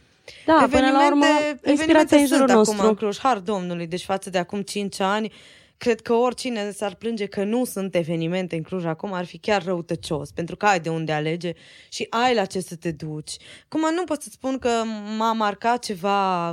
[0.47, 1.25] Da, până la urmă,
[1.67, 2.77] inspirația e în jurul sunt nostru.
[2.77, 5.33] acum în Cluj, har Domnului, deci față de acum 5 ani,
[5.77, 9.65] cred că oricine s-ar plânge că nu sunt evenimente în Cluj acum ar fi chiar
[9.65, 11.53] răutăcios, pentru că ai de unde alege
[11.89, 13.37] și ai la ce să te duci.
[13.69, 14.71] Cum nu pot să spun că
[15.19, 16.49] m-a marcat ceva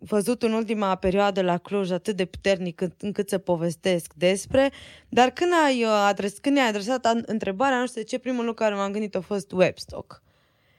[0.00, 4.72] văzut în ultima perioadă la Cluj atât de puternic cât, încât să povestesc despre,
[5.08, 8.44] dar când, ai, uh, adres, când ne-ai adresat an- întrebarea, nu știu de ce, primul
[8.44, 10.22] lucru care m-am gândit a fost Webstock.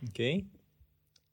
[0.07, 0.17] Ok.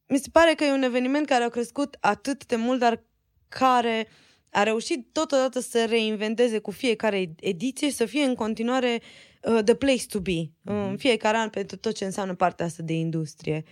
[0.06, 3.04] Mi se pare că e un eveniment care a crescut atât de mult, dar
[3.48, 4.08] care
[4.50, 9.00] a reușit totodată să reinventeze cu fiecare ediție și să fie în continuare
[9.42, 12.82] uh, the place to be uh, în fiecare an pentru tot ce înseamnă partea asta
[12.82, 13.64] de industrie.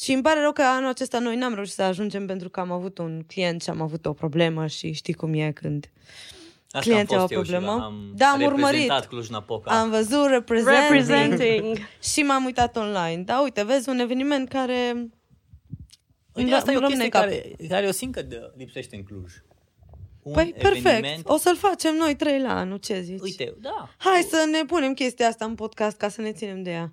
[0.00, 2.70] Și îmi pare rău că anul acesta noi n-am reușit să ajungem pentru că am
[2.70, 5.90] avut un client și am avut o problemă și știi cum e când
[6.72, 7.76] Asta Clienții am au fost o eu și problemă.
[7.78, 8.62] la- am Da, am urmărit.
[8.64, 9.80] reprezentat Cluj-Napoca.
[9.80, 11.76] am văzut representing, Representing.
[12.02, 13.22] și m-am uitat online.
[13.22, 15.08] Da, uite, vezi un eveniment care...
[16.34, 17.20] Uite, Da, asta e o îmi rămâne chestie în cap.
[17.22, 19.32] care, care eu simt că de, lipsește în Cluj.
[20.22, 20.86] Un Păi, perfect.
[20.86, 23.20] eveniment- O să-l facem noi trei la anul, ce zici?
[23.20, 23.88] Uite, da.
[23.98, 26.92] Hai să ne punem chestia asta în podcast ca să ne ținem de ea.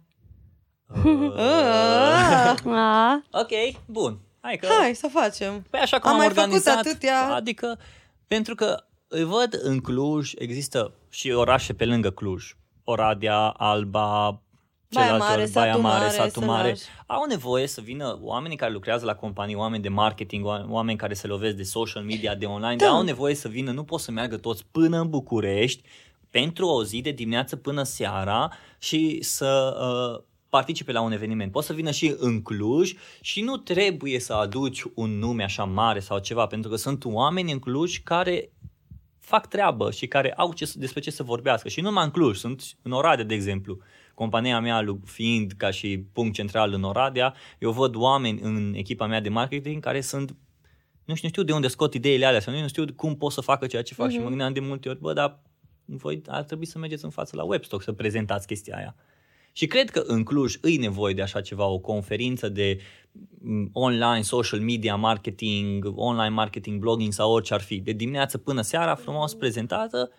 [1.05, 4.17] Uh, Ah, A, ok, bun.
[4.41, 4.67] Hai că...
[4.79, 5.65] Hai să facem.
[5.69, 7.79] Păi așa cum Am am, mai făcut organizat, atâtea- adică
[8.27, 14.41] pentru că îi văd în Cluj, există și orașe pe lângă Cluj, Oradea, Alba,
[14.89, 16.93] Baia celelalte Mare, ori, Baia Satul Mare, Mare, Satul Mare, Sălaj.
[17.05, 21.13] au nevoie să vină oamenii care lucrează la companii, oameni de marketing, oa- oameni care
[21.13, 22.85] se lovesc de social media, de online, Da.
[22.85, 25.83] dar au nevoie să vină, nu pot să meargă toți până în București
[26.29, 31.51] pentru o zi de dimineață până seara și să uh, participe la un eveniment.
[31.51, 35.99] Poți să vină și în Cluj și nu trebuie să aduci un nume așa mare
[35.99, 38.51] sau ceva, pentru că sunt oameni în Cluj care
[39.19, 41.69] fac treabă și care au ce, despre ce să vorbească.
[41.69, 43.77] Și nu numai în Cluj, sunt în Oradea, de exemplu.
[44.13, 49.07] Compania mea lu- fiind ca și punct central în Oradea, eu văd oameni în echipa
[49.07, 50.35] mea de marketing care sunt
[51.07, 53.41] nu știu, nu știu de unde scot ideile alea sau nu știu cum pot să
[53.41, 54.11] facă ceea ce fac uh-huh.
[54.11, 55.39] și mă gândeam de multe ori, bă, dar
[55.85, 58.95] voi ar trebui să mergeți în față la Webstock să prezentați chestia aia.
[59.57, 62.77] Și cred că în Cluj îi nevoie de așa ceva, o conferință de
[63.41, 67.79] m, online, social media, marketing, online marketing, blogging sau orice ar fi.
[67.79, 70.11] De dimineață până seara, frumos prezentată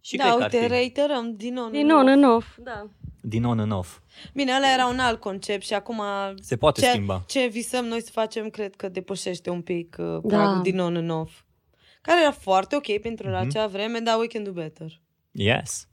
[0.00, 1.70] și da, cred că uite, ar fi reiterăm din nou.
[1.70, 2.58] din on în off.
[2.62, 2.86] Da.
[3.20, 3.98] din on în off.
[4.34, 6.02] Bine, ăla era un alt concept și acum
[6.40, 7.24] Se poate ce, schimba.
[7.26, 10.36] ce visăm noi să facem, cred că depășește un pic uh, Da.
[10.36, 11.40] pragul din on în off.
[12.00, 13.34] Care era foarte ok pentru Mhm.
[13.34, 15.00] la acea vreme, dar we can do better.
[15.30, 15.88] Yes.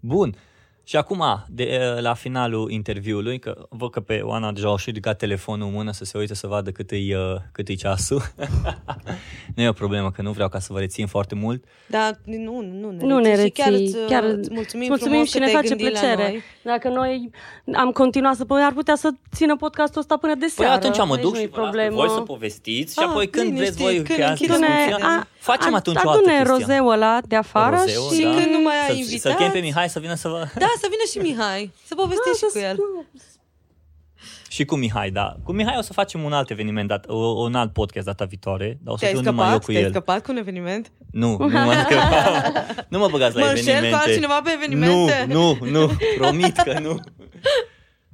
[0.00, 0.34] Bun.
[0.84, 5.16] Și acum, de, la finalul interviului, că văd că pe Oana deja au și ridicat
[5.18, 8.22] telefonul în mână să se uite să vadă cât e, uh, cât e ceasul.
[9.56, 11.64] nu e o problemă, că nu vreau ca să vă rețin foarte mult.
[11.86, 13.44] Dar nu, nu ne Nu ne reții.
[13.44, 15.68] Și chiar reții, îți, chiar îți mulțumim, îți mulțumim frumos și că ne te-ai face
[15.68, 16.22] gândit la plăcere.
[16.30, 16.42] noi.
[16.62, 17.30] Dacă noi
[17.74, 20.72] am continuat să povestim, ar putea să țină podcastul ăsta până de Păi seară.
[20.72, 23.28] atunci mă Deci duc nu-i și vă las pe voi să povestiți și Ah, apoi
[23.28, 25.26] când liniștit, vreți voi când că ați închidem discuția, discuția.
[25.38, 26.52] facem atunci o altă Adune chestie.
[26.52, 28.22] rozeul ăla de afară Rozeu, și...
[28.22, 28.28] da.
[28.30, 29.20] Când nu mai ai Să- invitați.
[29.22, 30.44] Să-l chem pe Mihai să vină să vă...
[30.58, 32.76] Da, să vină și Mihai, să povestim și cu el.
[34.48, 35.36] Și cu Mihai, da.
[35.44, 38.78] Cu Mihai o să facem un alt eveniment, dat, o, un alt podcast data viitoare,
[38.82, 39.64] dar o să Te-ai fiu numai eu scăpat?
[39.66, 39.90] cu Te-ai el.
[39.90, 40.92] scăpat cu un eveniment?
[41.10, 42.86] Nu, nu mă scăpat.
[42.88, 43.96] nu mă băgați la Mă înșel evenimente.
[43.96, 45.24] cu altcineva pe evenimente?
[45.28, 46.98] Nu, nu, nu, promit că nu.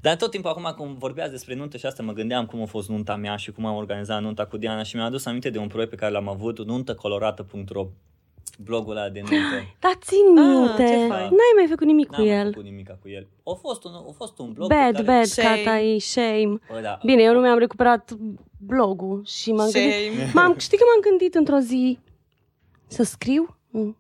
[0.01, 2.89] Dar tot timpul acum când vorbeați despre nuntă și asta mă gândeam cum a fost
[2.89, 5.67] nunta mea și cum am organizat nunta cu Diana și mi-am adus aminte de un
[5.67, 7.87] proiect pe care l-am avut, nuntacolorată.ro
[8.57, 9.37] blogul ăla de nuntă.
[9.85, 10.83] Da, țin Ah, minte.
[10.85, 11.29] ce fain.
[11.39, 12.47] N-ai mai făcut nimic N-am cu mai el.
[12.47, 13.27] făcut nimic cu el.
[13.45, 15.17] A fost un, a fost un blog Bad, pe care...
[15.19, 15.63] bad, Shame.
[15.63, 16.59] Catai, shame.
[16.73, 16.99] Bă, da.
[17.05, 18.11] Bine, eu nu mi-am recuperat
[18.67, 19.87] blogul și m-am Shame.
[20.17, 20.33] gândit...
[20.37, 21.99] M-am, știi că m-am gândit într-o zi
[22.87, 23.57] să scriu?
[23.71, 23.97] Mm.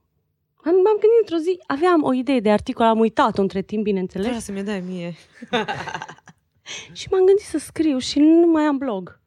[0.64, 4.26] Am, m-am gândit într-o zi, aveam o idee de articol, am uitat-o între timp, bineînțeles,
[4.26, 5.14] Vreau să mi dai mie.
[6.92, 9.17] și m-am gândit să scriu și nu mai am blog.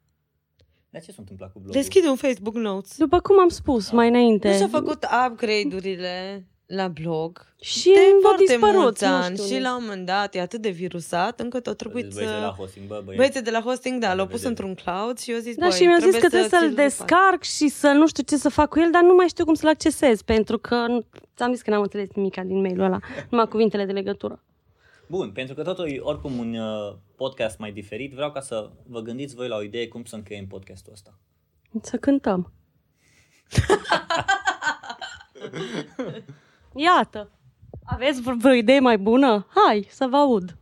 [0.92, 1.80] Dar ce s-a întâmplat cu blogul?
[1.80, 2.96] Deschide un Facebook Notes.
[2.96, 4.48] După cum am spus mai înainte.
[4.48, 9.54] Nu și-a făcut upgrade-urile la blog și de a foarte dispărut, mulți nu ani știu.
[9.54, 12.52] și la un moment dat e atât de virusat încât a trebuit Băieții de la
[12.54, 12.54] să...
[12.58, 13.16] hosting, bă, băieți.
[13.16, 14.48] Băieții de la hosting, da, l-au pus vedere.
[14.48, 16.84] într-un cloud și eu zis, Da, băi, și mi-a zis că trebuie să-l ți-l refaci.
[16.84, 19.54] descarc și să nu știu ce să fac cu el, dar nu mai știu cum
[19.54, 21.04] să-l accesez, pentru că nu-
[21.36, 22.98] ți-am zis că n-am înțeles nimic din mail-ul ăla,
[23.30, 24.42] numai cuvintele de legătură.
[25.12, 29.00] Bun, pentru că totul e oricum un uh, podcast mai diferit, vreau ca să vă
[29.00, 31.18] gândiți voi la o idee cum să încheiem podcastul ăsta.
[31.82, 32.52] Să cântăm.
[36.74, 37.30] Iată!
[37.84, 39.46] Aveți vreo vreo idee mai bună?
[39.54, 40.56] Hai, să vă aud.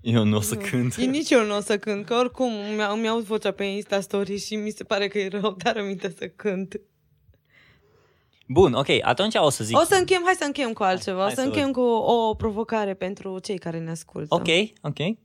[0.00, 0.96] Eu nu o să cânt.
[0.96, 4.38] E nici eu nu o să cânt, că oricum mi-au, mi-au vocea pe Insta Story
[4.38, 6.80] și mi se pare că e rău, dar aminte să cânt.
[8.52, 9.76] Bun, ok, atunci o să zic...
[9.78, 11.18] O să încheiem, hai să încheiem cu altceva.
[11.18, 14.34] Hai o să să încheiem cu o provocare pentru cei care ne ascultă.
[14.34, 14.48] Ok,
[14.82, 15.16] ok.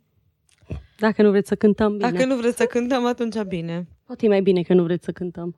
[0.98, 2.12] Dacă nu vreți să cântăm, bine.
[2.12, 3.88] Dacă nu vreți să cântăm, atunci bine.
[4.06, 5.56] Poate e mai bine că nu vreți să cântăm.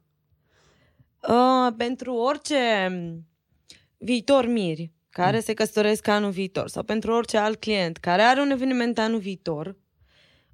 [1.30, 2.56] Uh, pentru orice
[3.98, 8.50] viitor miri care se căsătoresc anul viitor sau pentru orice alt client care are un
[8.50, 9.76] eveniment anul viitor,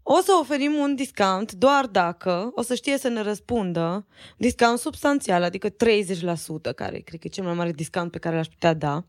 [0.04, 4.06] o să oferim un discount doar dacă o să știe să ne răspundă
[4.38, 5.74] discount substanțial, adică 30%,
[6.76, 9.04] care cred că e cel mai mare discount pe care l-aș putea da.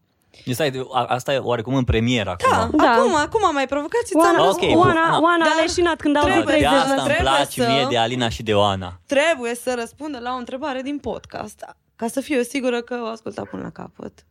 [0.52, 2.50] Stai, a- asta e oarecum în premieră acum.
[2.78, 2.90] Da, Da.
[2.92, 4.72] acum, acum mai provocați Oana, ți-am Ok, răspuns.
[4.72, 4.80] bun.
[4.86, 5.22] Oana, Ah.
[5.22, 7.68] Oana Dar a leșinat când au trebuie- vrut de 30 asta îmi trebuie place să-
[7.68, 9.00] mie de Alina și de Oana.
[9.06, 11.64] Trebuie să răspundă la o întrebare din podcast,
[11.96, 14.24] ca să fiu eu sigură că o asculta până la capăt.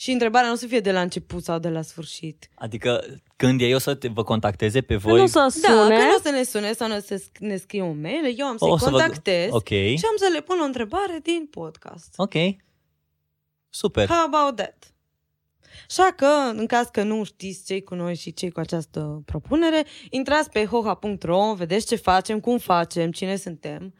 [0.00, 2.48] Și întrebarea nu să fie de la început sau de la sfârșit.
[2.54, 3.04] Adică
[3.36, 5.20] când ei o să te, vă contacteze pe voi...
[5.20, 5.96] Nu să Da, sune.
[5.96, 8.34] că nu o să ne sune sau nu o să sc- ne scrie un mail,
[8.38, 9.68] eu am să-i O să vă- contactez Ok.
[9.68, 12.14] și am să le pun o întrebare din podcast.
[12.16, 12.32] Ok.
[13.68, 14.06] Super.
[14.08, 14.94] How about that?
[15.88, 16.26] Așa că,
[16.56, 20.64] în caz că nu știți cei cu noi și cei cu această propunere, intrați pe
[20.64, 23.94] hoha.ro, vedeți ce facem, cum facem, cine suntem.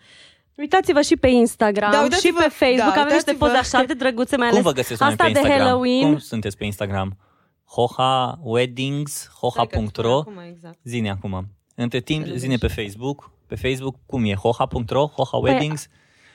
[0.61, 2.95] Uitați-vă și pe Instagram Da, și uitați-vă- pe Facebook.
[2.95, 3.45] da, Avem niște uitați-vă.
[3.47, 5.67] poze așa de drăguțe, mai Cum ales vă găsesc oameni asta pe de Instagram?
[5.67, 6.03] Halloween.
[6.11, 7.17] Cum sunteți pe Instagram?
[7.65, 10.79] Hoha Weddings, hoha.ro Acum, exact.
[10.83, 11.49] Zine acum.
[11.75, 13.31] Între timp, Să zine pe Facebook.
[13.47, 14.35] Pe Facebook, cum e?
[14.35, 15.07] Hoha.ro?
[15.07, 15.87] Hoha Weddings?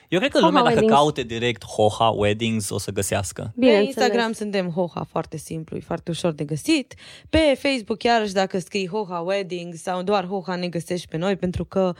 [0.09, 0.99] Eu cred că Hoha lumea, dacă Weddings.
[0.99, 3.41] caute direct Hoha Weddings, o să găsească.
[3.41, 3.87] Pe Bineînțeles.
[3.95, 6.93] Instagram suntem Hoha, foarte simplu, e foarte ușor de găsit.
[7.29, 11.65] Pe Facebook, iarăși, dacă scrii Hoha Wedding sau doar Hoha, ne găsești pe noi, pentru
[11.65, 11.93] că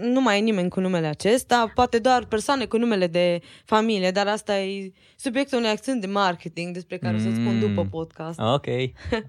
[0.00, 4.26] nu mai e nimeni cu numele acesta, poate doar persoane cu numele de familie, dar
[4.26, 7.60] asta e subiectul unui accent de marketing despre care o să spun Mm.
[7.60, 8.38] după podcast.
[8.40, 8.66] Ok.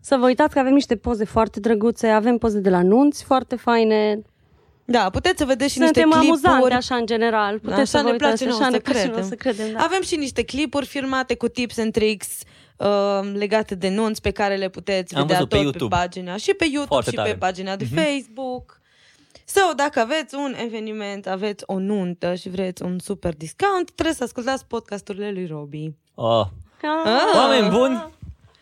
[0.00, 3.56] Să vă uitați că avem niște poze foarte drăguțe, avem poze de la nunți foarte
[3.56, 4.22] faine.
[4.84, 6.74] Da, puteți să vedeți și Suntem niște amuzante clipuri.
[6.74, 7.58] așa în general.
[7.58, 9.14] Puteți Așa să vă ne uitați, place nouă așa să ne place credem.
[9.16, 9.72] nouă să credem.
[9.72, 9.78] Da.
[9.84, 12.28] Avem și niște clipuri filmate cu tips and tricks
[12.76, 15.94] uh, legate de nunți pe care le puteți Am vedea văzut pe tot YouTube.
[15.96, 17.30] pe pagina și pe YouTube Foarte și tare.
[17.30, 17.94] pe pagina de Mhm.
[18.00, 18.80] Facebook.
[19.44, 24.22] Sau dacă aveți un eveniment, aveți o nuntă și vreți un super discount, trebuie să
[24.24, 25.90] ascultați podcasturile lui Robi.
[26.14, 26.46] Oh.
[27.04, 27.22] Ah.
[27.36, 28.12] Oameni buni,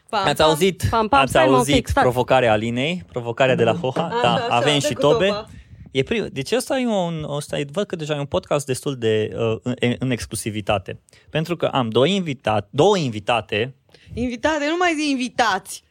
[0.09, 0.49] Pam, ați pam.
[0.49, 2.03] auzit, Pam, pam, ați stai, mă, un auzit pic, stai.
[2.03, 4.07] provocarea Alinei, provocarea de la Hoha.
[4.07, 5.27] Așa, Da, așa, avem dă și cu tobe.
[5.27, 5.47] toba.
[5.91, 8.97] E prim, deci ăsta e un, ăsta e, văd că deja e un podcast destul
[8.97, 11.01] de uh, în, în exclusivitate.
[11.31, 13.75] Pentru că am doi invitat, două invitate,
[14.15, 15.83] Invitate, nu mai zi invitați.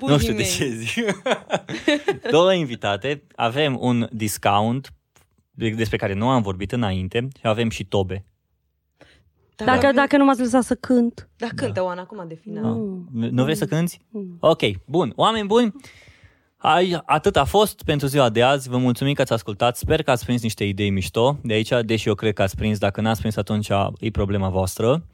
[0.00, 0.70] Nu știu Bunii de mei.
[0.70, 1.22] ce zic,
[2.30, 4.92] două invitate, avem un discount
[5.54, 8.24] despre care nu am vorbit înainte și avem și tobe.
[9.64, 11.28] Dacă, dacă nu m-ați lăsat să cânt.
[11.36, 12.72] Da, cântă Oana, acum de final.
[12.74, 13.08] Mm.
[13.12, 14.00] Nu nu vrei să cânti?
[14.40, 15.12] Ok, bun.
[15.16, 15.74] Oameni buni,
[16.56, 18.68] ai, atât a fost pentru ziua de azi.
[18.68, 19.76] Vă mulțumim că ați ascultat.
[19.76, 22.78] Sper că ați prins niște idei mișto de aici, deși eu cred că ați prins.
[22.78, 23.68] Dacă n-ați prins, atunci
[23.98, 25.04] e problema voastră.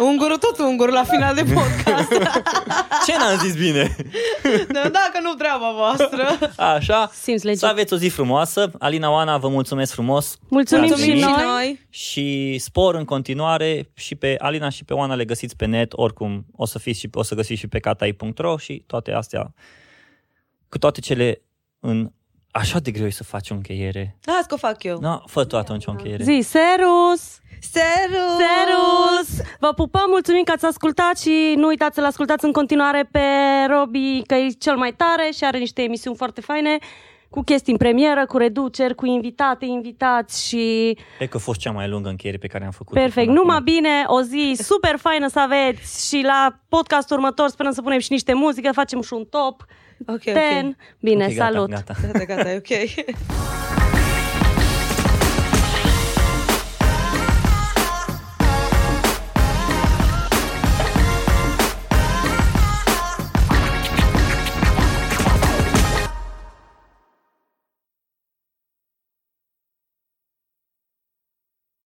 [0.00, 2.08] Ungurul tot ungur la final de podcast.
[3.06, 3.96] Ce n-am zis bine?
[4.68, 6.52] Da, Dacă nu treaba voastră.
[6.76, 7.10] Așa.
[7.12, 7.60] Simți legit.
[7.60, 8.70] Să aveți o zi frumoasă.
[8.78, 10.36] Alina Oana, vă mulțumesc frumos.
[10.48, 11.24] Mulțumim Ați și venit.
[11.24, 11.42] noi.
[11.44, 11.86] noi.
[11.90, 16.46] Și spor în continuare și pe Alina și pe Oana le găsiți pe net, oricum
[16.56, 19.54] o să, fiți și, o să găsiți și pe catai.ro și toate astea,
[20.68, 21.42] cu toate cele
[21.80, 22.12] în...
[22.50, 24.16] Așa de greu e să faci o încheiere.
[24.24, 24.98] Las că o fac eu.
[25.00, 26.22] No, fă tu atunci o încheiere.
[26.24, 27.38] Zi, serus!
[27.60, 28.36] Serus!
[28.38, 29.46] Serus!
[29.60, 33.22] Vă pupăm, mulțumim că ați ascultat și nu uitați să-l ascultați în continuare pe
[33.68, 36.78] Robi, că e cel mai tare și are niște emisiuni foarte faine
[37.30, 41.70] cu chestii în premieră, cu reduceri, cu invitate, invitați și Cred că a fost cea
[41.70, 42.98] mai lungă încheiere pe care am făcut-o.
[43.00, 43.26] perfect.
[43.26, 43.72] până Numai acum.
[43.74, 48.12] bine, o zi super faină să aveți și la podcastul următor sperăm să punem și
[48.12, 49.64] niște muzică, facem și un top
[50.06, 50.66] Ok, 10.
[50.70, 50.76] ok.
[51.02, 51.70] Bine, Ok, gata, salut!
[51.70, 51.94] Gata.
[51.94, 53.77] Gata, gata, e ok.